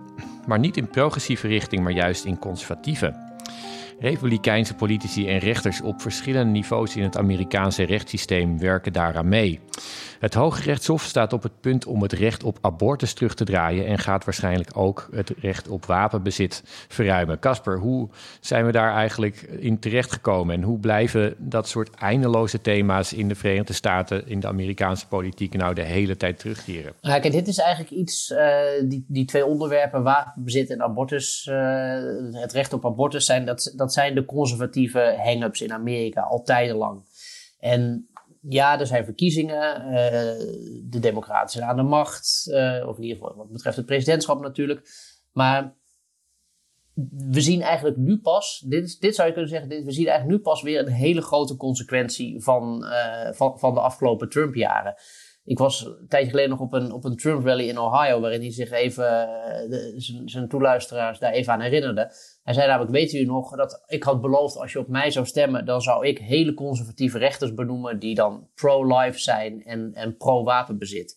[0.48, 3.14] Maar niet in progressieve richting, maar juist in conservatieve.
[4.00, 9.60] Republikeinse politici en rechters op verschillende niveaus in het Amerikaanse rechtssysteem werken daaraan mee.
[10.20, 13.86] Het Hoge Rechtshof staat op het punt om het recht op abortus terug te draaien
[13.86, 17.40] en gaat waarschijnlijk ook het recht op wapenbezit verruimen.
[17.40, 18.10] Casper, hoe
[18.40, 23.36] zijn we daar eigenlijk in terechtgekomen en hoe blijven dat soort eindeloze thema's in de
[23.36, 26.94] Verenigde Staten, in de Amerikaanse politiek, nou de hele tijd terugkeren?
[27.02, 31.58] Nou, kijk, dit is eigenlijk iets, uh, die, die twee onderwerpen, wapenbezit en abortus, uh,
[32.32, 37.02] het recht op abortus, zijn, dat, dat zijn de conservatieve hang-ups in Amerika al tijdenlang.
[37.60, 38.10] En
[38.50, 39.82] ja, er zijn verkiezingen.
[39.86, 39.92] Uh,
[40.84, 42.48] de Democraten zijn aan de macht.
[42.48, 44.90] Uh, of in ieder geval wat betreft het presidentschap natuurlijk.
[45.32, 45.78] Maar
[47.12, 50.38] we zien eigenlijk nu pas, dit, dit zou je kunnen zeggen, dit, we zien eigenlijk
[50.38, 54.96] nu pas weer een hele grote consequentie van, uh, van, van de afgelopen Trump-jaren.
[55.50, 58.42] Ik was een tijdje geleden nog op een, op een Trump rally in Ohio, waarin
[58.42, 59.30] hij zich even,
[60.26, 62.12] zijn toeluisteraars daar even aan herinnerde.
[62.44, 65.26] Hij zei namelijk, weet u nog, dat ik had beloofd als je op mij zou
[65.26, 71.16] stemmen, dan zou ik hele conservatieve rechters benoemen die dan pro-life zijn en, en pro-wapenbezit.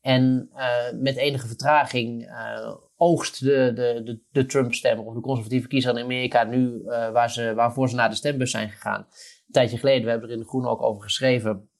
[0.00, 5.68] En uh, met enige vertraging uh, oogst de, de, de, de Trump-stemmer of de conservatieve
[5.68, 9.00] kiezer in Amerika nu waar ze, waarvoor ze naar de stembus zijn gegaan.
[9.00, 11.70] Een tijdje geleden, we hebben er in de Groene ook over geschreven,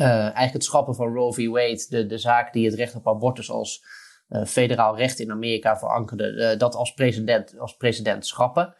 [0.00, 1.46] eigenlijk het schrappen van Roe v.
[1.48, 3.84] Wade, de, de zaak die het recht op abortus als
[4.28, 8.74] uh, federaal recht in Amerika verankerde, uh, dat als president, als president schrappen.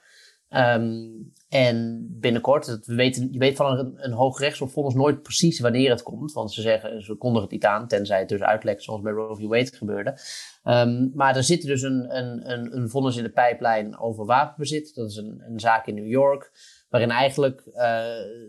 [0.48, 6.02] Um, en binnenkort, we weten, je weet van een, een hoogrechtshof nooit precies wanneer het
[6.02, 6.32] komt.
[6.32, 9.36] Want ze zeggen, ze kondigen het niet aan, tenzij het dus uitlekt zoals bij Roe
[9.36, 9.40] v.
[9.40, 10.18] Wade gebeurde.
[10.64, 14.94] Um, maar er zit dus een, een, een, een vonnis in de pijplijn over wapenbezit.
[14.94, 16.52] Dat is een, een zaak in New York.
[16.94, 17.82] Waarin eigenlijk uh,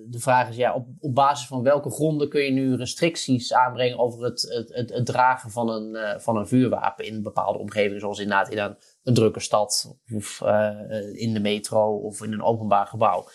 [0.07, 3.99] de vraag is, ja, op, op basis van welke gronden kun je nu restricties aanbrengen
[3.99, 8.19] over het, het, het, dragen van een, uh, van een vuurwapen in bepaalde omgevingen, zoals
[8.19, 10.69] inderdaad in een, een drukke stad of uh,
[11.13, 13.27] in de metro of in een openbaar gebouw.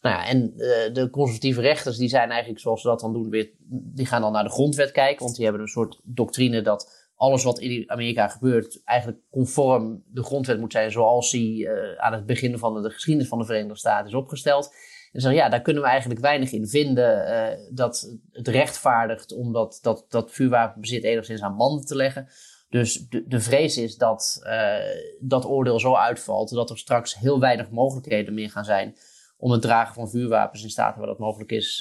[0.00, 0.52] Nou ja, en
[0.92, 4.32] de conservatieve rechters die zijn eigenlijk, zoals ze dat dan doen, weer, die gaan dan
[4.32, 8.28] naar de grondwet kijken, want die hebben een soort doctrine dat alles wat in Amerika
[8.28, 12.90] gebeurt eigenlijk conform de grondwet moet zijn zoals die uh, aan het begin van de,
[12.90, 14.74] geschiedenis van de Verenigde Staten is opgesteld.
[15.12, 19.52] En zeggen, ja, daar kunnen we eigenlijk weinig in vinden uh, dat het rechtvaardigt om
[19.52, 22.28] dat, dat, vuurwapenbezit enigszins aan banden te leggen.
[22.68, 24.76] Dus de, de vrees is dat uh,
[25.20, 28.96] dat oordeel zo uitvalt dat er straks heel weinig mogelijkheden meer gaan zijn
[29.36, 31.76] om het dragen van vuurwapens in staten waar dat mogelijk is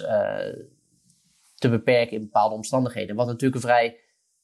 [1.55, 3.15] te beperken in bepaalde omstandigheden.
[3.15, 3.99] Wat natuurlijk een vrij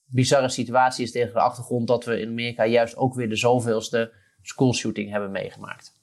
[0.07, 4.11] bizarre situatie is tegen de achtergrond dat we in Amerika juist ook weer de zoveelste
[4.41, 5.95] schoolshooting hebben meegemaakt.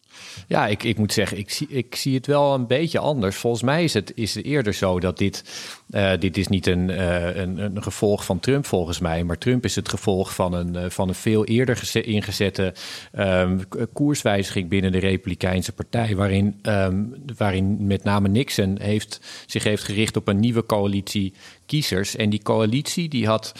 [0.49, 3.37] Ja, ik, ik moet zeggen, ik zie, ik zie het wel een beetje anders.
[3.37, 5.45] Volgens mij is het, is eerder zo dat dit,
[5.91, 9.65] uh, dit is niet een, uh, een, een gevolg van Trump volgens mij, maar Trump
[9.65, 12.75] is het gevolg van een, uh, van een veel eerder ingezette
[13.19, 13.61] um,
[13.93, 20.17] koerswijziging binnen de Republikeinse Partij, waarin, um, waarin met name Nixon heeft, zich heeft gericht
[20.17, 21.35] op een nieuwe coalitie
[21.67, 22.17] kiezers.
[22.17, 23.53] En die coalitie die had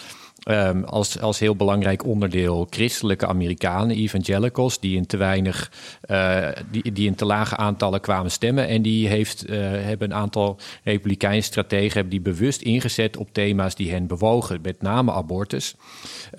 [0.49, 5.71] Um, als, als heel belangrijk onderdeel christelijke Amerikanen, evangelicals, die in te weinig,
[6.07, 8.67] uh, die, die in te lage aantallen kwamen stemmen.
[8.67, 13.75] En die heeft, uh, hebben een aantal republikeinse strategen hebben die bewust ingezet op thema's
[13.75, 15.75] die hen bewogen, met name abortus.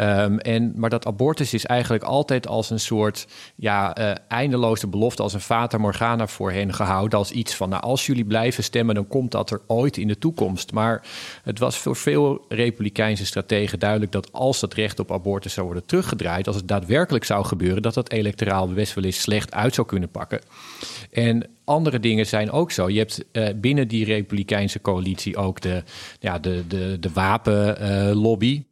[0.01, 3.27] Um, en, maar dat abortus is eigenlijk altijd als een soort
[3.57, 7.19] ja, uh, eindeloze belofte, als een fata morgana voor hen gehouden.
[7.19, 10.19] Als iets van, nou, als jullie blijven stemmen, dan komt dat er ooit in de
[10.19, 10.73] toekomst.
[10.73, 11.03] Maar
[11.43, 15.87] het was voor veel republikeinse strategen duidelijk dat als dat recht op abortus zou worden
[15.87, 19.87] teruggedraaid, als het daadwerkelijk zou gebeuren, dat dat electoraal best wel eens slecht uit zou
[19.87, 20.41] kunnen pakken.
[21.11, 22.89] En andere dingen zijn ook zo.
[22.89, 25.83] Je hebt uh, binnen die Republikeinse coalitie ook de,
[26.21, 28.65] ja, de, de, de wapenlobby.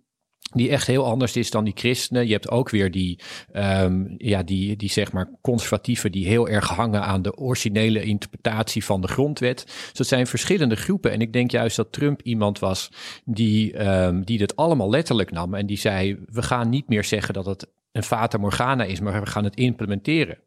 [0.55, 2.27] Die echt heel anders is dan die christenen.
[2.27, 3.19] Je hebt ook weer die,
[3.53, 8.85] um, ja, die, die zeg maar conservatieven die heel erg hangen aan de originele interpretatie
[8.85, 9.65] van de grondwet.
[9.65, 11.13] Dus dat zijn verschillende groepen.
[11.13, 12.91] En ik denk juist dat Trump iemand was
[13.25, 17.35] die, um, die dit allemaal letterlijk nam en die zei: we gaan niet meer zeggen
[17.35, 20.39] dat het een fata morgana is, maar we gaan het implementeren.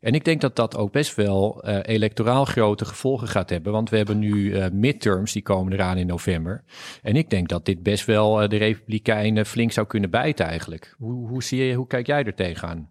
[0.00, 3.90] En ik denk dat dat ook best wel uh, electoraal grote gevolgen gaat hebben, want
[3.90, 6.64] we hebben nu uh, midterms, die komen eraan in november.
[7.02, 10.94] En ik denk dat dit best wel uh, de Republikeinen flink zou kunnen bijten eigenlijk.
[10.98, 12.90] Hoe, hoe, zie je, hoe kijk jij er tegenaan?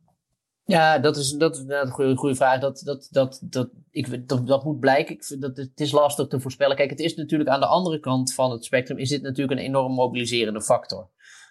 [0.66, 2.60] Ja, dat is, dat is een goede, goede vraag.
[2.60, 5.16] Dat, dat, dat, dat, ik, dat, dat moet blijken.
[5.16, 6.76] Ik dat, het is lastig te voorspellen.
[6.76, 8.98] Kijk, het is natuurlijk aan de andere kant van het spectrum...
[8.98, 11.10] is dit natuurlijk een enorm mobiliserende factor.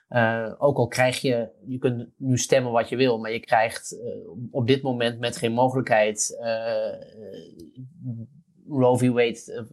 [0.09, 3.93] Uh, ook al krijg je, je kunt nu stemmen wat je wil, maar je krijgt
[3.93, 4.01] uh,
[4.51, 6.93] op dit moment met geen mogelijkheid uh,
[8.69, 9.09] Roe v.
[9.09, 9.69] Wade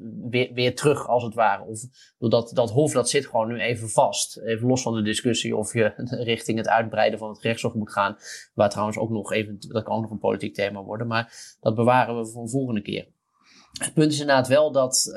[0.54, 1.64] weer, terug, als het ware.
[1.64, 1.80] Of
[2.18, 4.38] doordat dat Hof, dat zit gewoon nu even vast.
[4.38, 5.94] Even los van de discussie of je
[6.34, 8.18] richting het uitbreiden van het rechtshof moet gaan.
[8.54, 11.08] Waar trouwens ook nog even, dat kan ook nog een politiek thema worden.
[11.08, 13.08] Maar dat bewaren we voor een volgende keer.
[13.80, 15.14] Het punt is inderdaad wel dat,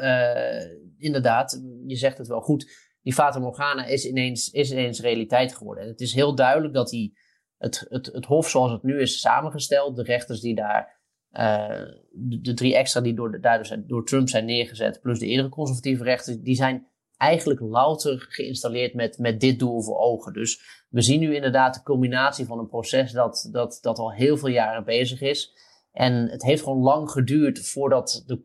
[0.99, 5.85] inderdaad, je zegt het wel goed die Fata Morgana is ineens, is ineens realiteit geworden.
[5.85, 7.19] En het is heel duidelijk dat die,
[7.59, 11.01] het, het, het Hof zoals het nu is samengesteld, de rechters die daar,
[11.33, 11.83] uh,
[12.13, 13.41] de, drie extra die door,
[13.87, 16.87] door Trump zijn neergezet, plus de eerdere conservatieve rechters, die zijn
[17.17, 20.33] eigenlijk louter geïnstalleerd met, met dit doel voor ogen.
[20.33, 24.37] Dus we zien nu inderdaad de culminatie van een proces dat, dat, dat al heel
[24.37, 25.53] veel jaren bezig is.
[25.93, 28.41] En het heeft gewoon lang geduurd voordat de,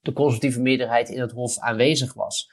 [0.00, 2.50] de conservatieve meerderheid in het Hof aanwezig was.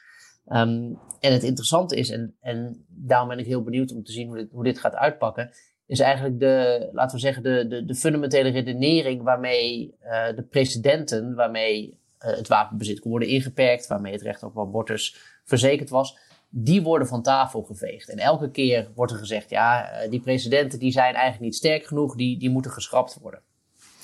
[0.48, 4.28] Um, en het interessante is, en, en daarom ben ik heel benieuwd om te zien
[4.28, 5.52] hoe dit, hoe dit gaat uitpakken,
[5.86, 11.36] is eigenlijk de, laten we zeggen, de, de, de fundamentele redenering waarmee uh, de precedenten,
[11.36, 16.18] waarmee uh, het wapenbezit kon worden ingeperkt, waarmee het recht op abortus verzekerd was,
[16.50, 18.10] die worden van tafel geveegd.
[18.10, 21.86] En elke keer wordt er gezegd, ja, uh, die precedenten die zijn eigenlijk niet sterk
[21.86, 23.42] genoeg, die, die moeten geschrapt worden.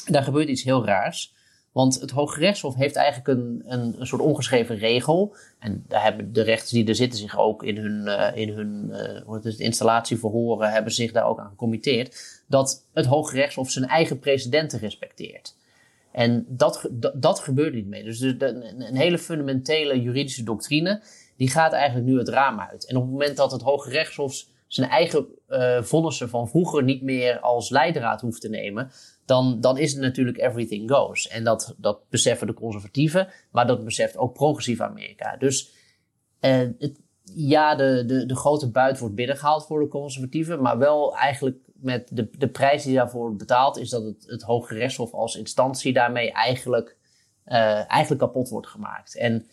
[0.06, 1.36] daar gebeurt iets heel raars.
[1.72, 5.36] Want het Hoge Rechtshof heeft eigenlijk een, een, een, soort ongeschreven regel.
[5.60, 8.90] En daar hebben de rechters die er zitten zich ook in hun, uh, in hun
[9.28, 12.42] uh, het installatieverhoren, hebben zich daar ook aan gecommitteerd.
[12.48, 15.56] Dat het Hoge Rechtshof zijn eigen precedenten respecteert.
[16.12, 18.04] En dat, dat, dat gebeurt niet mee.
[18.04, 21.02] Dus een hele fundamentele juridische doctrine,
[21.36, 22.86] die gaat eigenlijk nu het raam uit.
[22.86, 27.02] En op het moment dat het Hoge Rechtshof zijn eigen uh, vonnissen van vroeger niet
[27.02, 28.92] meer als leidraad hoeft te nemen,
[29.28, 31.28] dan, dan is het natuurlijk everything goes.
[31.28, 35.38] En dat, dat beseffen de conservatieven, maar dat beseft ook progressief Amerika.
[35.38, 35.72] Dus
[36.40, 37.00] het,
[37.34, 42.10] ja, de, de, de grote buit wordt binnengehaald voor de conservatieven, maar wel eigenlijk met
[42.12, 46.32] de, de prijs die daarvoor betaald is dat het, het Hoge Rechtshof als instantie daarmee
[46.32, 46.98] eigenlijk,
[47.46, 49.18] uh, eigenlijk kapot wordt gemaakt.
[49.18, 49.48] En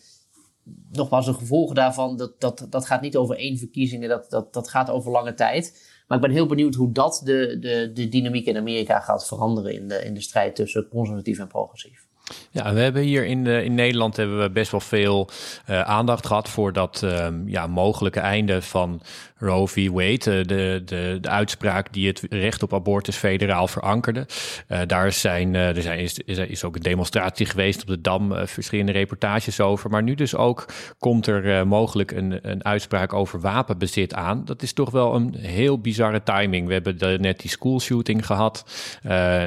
[0.90, 4.68] nogmaals, de gevolgen daarvan, dat, dat, dat gaat niet over één verkiezingen, dat, dat, dat
[4.68, 5.92] gaat over lange tijd.
[6.06, 9.74] Maar ik ben heel benieuwd hoe dat de, de, de dynamiek in Amerika gaat veranderen
[9.74, 12.06] in de, in de strijd tussen conservatief en progressief.
[12.50, 15.28] Ja, we hebben hier in, de, in Nederland hebben we best wel veel
[15.70, 19.00] uh, aandacht gehad voor dat um, ja, mogelijke einde van
[19.36, 19.88] Roe v.
[19.90, 24.26] Wade, de, de, de uitspraak die het recht op abortus federaal verankerde.
[24.68, 28.46] Uh, daar zijn, uh, er zijn, is, is, ook een demonstratie geweest op de Dam,
[28.46, 29.90] verschillende reportages over.
[29.90, 30.66] Maar nu dus ook
[30.98, 34.44] komt er mogelijk een, een uitspraak over wapenbezit aan.
[34.44, 36.66] Dat is toch wel een heel bizarre timing.
[36.66, 38.64] We hebben net die schoolshooting gehad.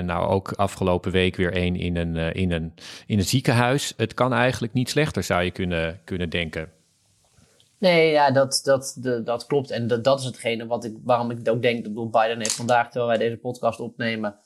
[0.06, 2.74] nou, ook afgelopen week weer één in een, in, een,
[3.06, 3.94] in een ziekenhuis.
[3.98, 6.77] Het kan eigenlijk niet slechter, zou je kunnen, kunnen denken.
[7.80, 9.72] Nee, ja, dat, dat, dat klopt.
[9.72, 11.86] En dat, dat is hetgene wat ik, waarom ik ook denk.
[11.86, 14.40] Ik Biden heeft vandaag, terwijl wij deze podcast opnemen,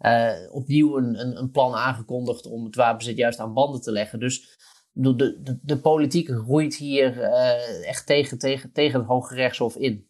[0.00, 4.20] uh, opnieuw een, een, een, plan aangekondigd om het wapenbezit juist aan banden te leggen.
[4.20, 4.58] Dus
[4.92, 10.08] de, de, de politiek groeit hier uh, echt tegen, tegen, tegen het Hoge Rechtshof in.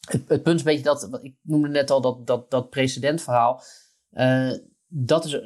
[0.00, 3.62] Het, het punt is een beetje dat, ik noemde net al dat, dat, dat precedentverhaal.
[4.12, 4.52] Uh,
[4.86, 5.40] dat is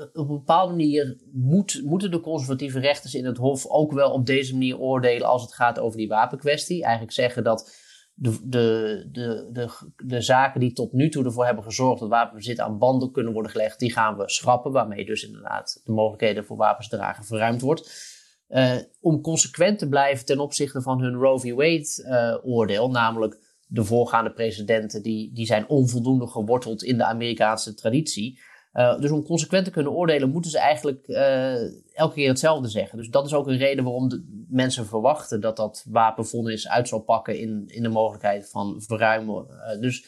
[0.00, 4.26] op een bepaalde manier moet, moeten de conservatieve rechters in het Hof ook wel op
[4.26, 6.82] deze manier oordelen als het gaat over die wapenkwestie.
[6.82, 11.64] Eigenlijk zeggen dat de, de, de, de, de zaken die tot nu toe ervoor hebben
[11.64, 14.72] gezorgd dat wapenbezit aan banden kunnen worden gelegd, die gaan we schrappen.
[14.72, 18.08] Waarmee dus inderdaad de mogelijkheden voor wapens dragen verruimd wordt.
[18.48, 21.54] Uh, om consequent te blijven ten opzichte van hun Roe v.
[21.54, 27.74] Wade uh, oordeel, namelijk de voorgaande presidenten die, die zijn onvoldoende geworteld in de Amerikaanse
[27.74, 28.40] traditie.
[28.72, 31.54] Uh, dus om consequent te kunnen oordelen, moeten ze eigenlijk uh,
[31.92, 32.98] elke keer hetzelfde zeggen.
[32.98, 37.38] Dus dat is ook een reden waarom mensen verwachten dat dat wapenvonnis uit zal pakken
[37.38, 39.46] in, in de mogelijkheid van verruimen.
[39.50, 40.04] Uh, dus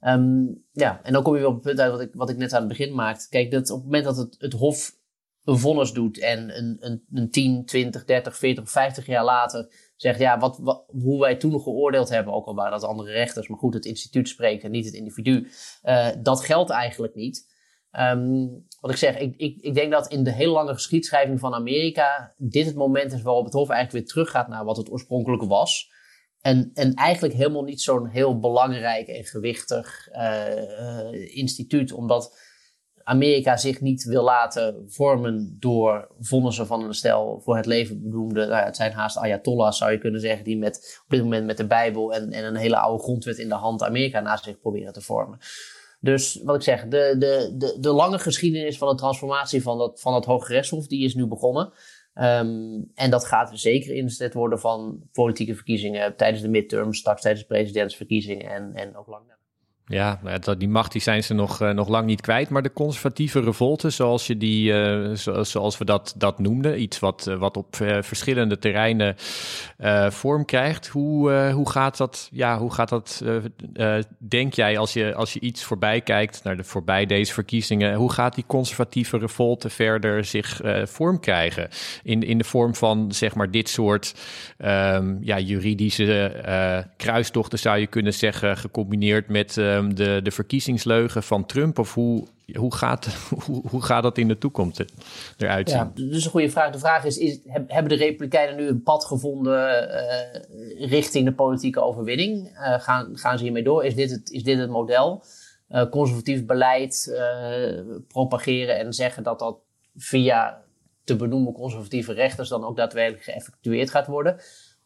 [0.00, 2.36] um, ja, en dan kom je weer op het punt uit wat ik, wat ik
[2.36, 3.28] net aan het begin maakte.
[3.28, 4.94] Kijk, dat op het moment dat het, het Hof
[5.44, 9.68] een vonnis doet en een, een, een 10, 20, 30, 40 of 50 jaar later
[9.96, 13.48] zegt, ja, wat, wat, hoe wij toen geoordeeld hebben, ook al waren dat andere rechters,
[13.48, 15.48] maar goed, het instituut spreekt en niet het individu,
[16.22, 17.54] dat geldt eigenlijk niet.
[18.00, 21.54] Um, wat ik zeg, ik, ik, ik denk dat in de hele lange geschiedschrijving van
[21.54, 25.42] Amerika dit het moment is waarop het Hof eigenlijk weer teruggaat naar wat het oorspronkelijk
[25.42, 25.90] was.
[26.40, 30.08] en, en eigenlijk helemaal niet zo'n heel belangrijk en gewichtig
[31.34, 32.38] instituut, omdat
[33.02, 38.40] Amerika zich niet wil laten vormen door vonnissen van een stel voor het leven benoemde.
[38.40, 41.46] Nou ja, het zijn haast ayatollahs, zou je kunnen zeggen, die met, op dit moment
[41.46, 44.60] met de Bijbel en, en een hele oude grondwet in de hand Amerika naast zich
[44.60, 45.38] proberen te vormen.
[46.06, 50.00] Dus wat ik zeg, de, de, de, de lange geschiedenis van de transformatie van dat,
[50.00, 51.72] van het Hoge Rechtshof, die is nu begonnen.
[52.14, 57.46] Ehm, en dat gaat zeker inzet worden van politieke verkiezingen tijdens de midterms, straks tijdens
[57.46, 59.35] de presidentsverkiezingen en, en ook lang.
[59.88, 60.20] Ja,
[60.58, 62.48] die macht die zijn ze nog, uh, nog lang niet kwijt.
[62.48, 67.26] Maar de conservatieve revolte, zoals, je die, uh, zoals we dat, dat noemden, iets wat,
[67.28, 69.16] uh, wat op verschillende terreinen
[70.08, 70.86] vorm krijgt.
[70.86, 73.24] Hoe, hoe gaat dat, ja, hoe gaat dat
[74.18, 78.12] denk jij, als je, als je iets voorbij kijkt, naar de, voorbij deze verkiezingen, hoe
[78.12, 81.68] gaat die conservatieve revolte verder zich vorm krijgen?
[82.02, 84.14] In, in de vorm van, zeg maar, dit soort
[84.58, 91.46] um, ja, juridische kruistochten, zou je kunnen zeggen, gecombineerd met Ehm, de, de verkiezingsleugen van
[91.46, 91.78] Trump?
[91.78, 93.06] Of hoe, hoe, gaat,
[93.46, 94.84] hoe, hoe gaat dat in de toekomst
[95.36, 95.78] eruit zien?
[95.78, 96.70] Ja, dat is een goede vraag.
[96.70, 99.88] De vraag is, is hebben de Republikeinen nu een pad gevonden
[100.80, 102.48] uh, richting de politieke overwinning?
[102.48, 103.84] Uh, gaan, gaan ze hiermee door?
[103.84, 105.24] Is dit het, is dit het model?
[105.70, 107.16] Uh, conservatief beleid
[108.08, 109.58] propageren en zeggen dat dat
[109.96, 110.62] via
[111.04, 114.36] te benoemen conservatieve rechters dan ook daadwerkelijk geëffectueerd gaat worden?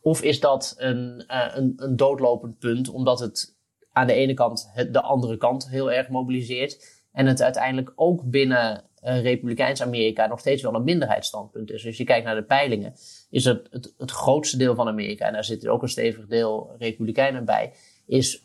[0.00, 3.58] Of is dat een, een, een doodlopend punt, omdat het
[3.92, 6.98] aan de ene kant het, de andere kant heel erg mobiliseert.
[7.12, 11.76] En het uiteindelijk ook binnen uh, Republikeins Amerika nog steeds wel een minderheidsstandpunt is.
[11.76, 12.94] Dus als je kijkt naar de peilingen,
[13.30, 17.44] is het, het, grootste deel van Amerika, en daar zit ook een stevig deel Republikeinen
[17.44, 17.72] bij,
[18.06, 18.44] is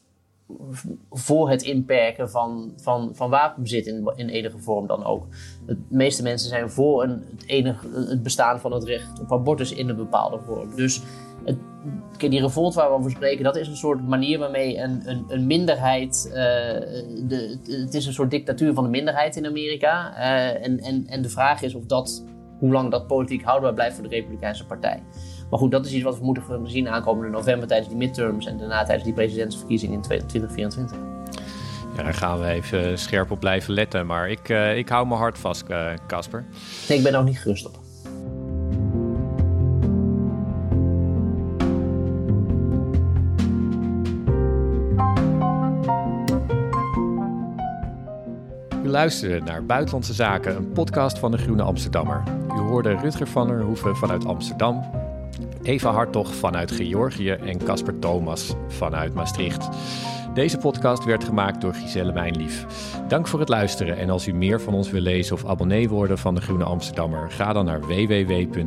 [1.11, 5.27] voor het inperken van, van, van wapenbezit in, in enige vorm dan ook.
[5.65, 9.71] De meeste mensen zijn voor een, het, enige, het bestaan van het recht op abortus
[9.71, 10.75] in een bepaalde vorm.
[10.75, 11.01] Dus
[11.45, 11.57] het,
[12.17, 15.47] die revolt waar we over spreken, dat is een soort manier waarmee een, een, een
[15.47, 16.25] minderheid.
[16.27, 16.35] Uh,
[17.27, 20.13] de, het is een soort dictatuur van de minderheid in Amerika.
[20.17, 22.25] Uh, en, en, en de vraag is of dat,
[22.59, 25.03] hoe lang dat politiek houdbaar blijft voor de Republikeinse Partij.
[25.49, 28.57] Maar goed, dat is iets wat we moeten zien aankomende november tijdens die midterms en
[28.57, 30.97] daarna tijdens die presidentsverkiezingen in 2024.
[31.95, 34.05] Ja, daar gaan we even scherp op blijven letten.
[34.05, 35.63] Maar ik, uh, ik hou me hard vast,
[36.07, 36.45] Casper.
[36.89, 37.84] nee, ik ben ook niet gerust op.
[48.95, 52.23] luisterde naar Buitenlandse Zaken, een podcast van de Groene Amsterdammer.
[52.55, 54.83] U hoorde Rutger van der Hoeven vanuit Amsterdam,
[55.63, 59.69] Eva Hartog vanuit Georgië en Casper Thomas vanuit Maastricht.
[60.33, 62.65] Deze podcast werd gemaakt door Giselle Mijnlief.
[63.07, 66.17] Dank voor het luisteren en als u meer van ons wil lezen of abonnee worden
[66.17, 68.63] van de Groene Amsterdammer, ga dan naar www.groene.nl.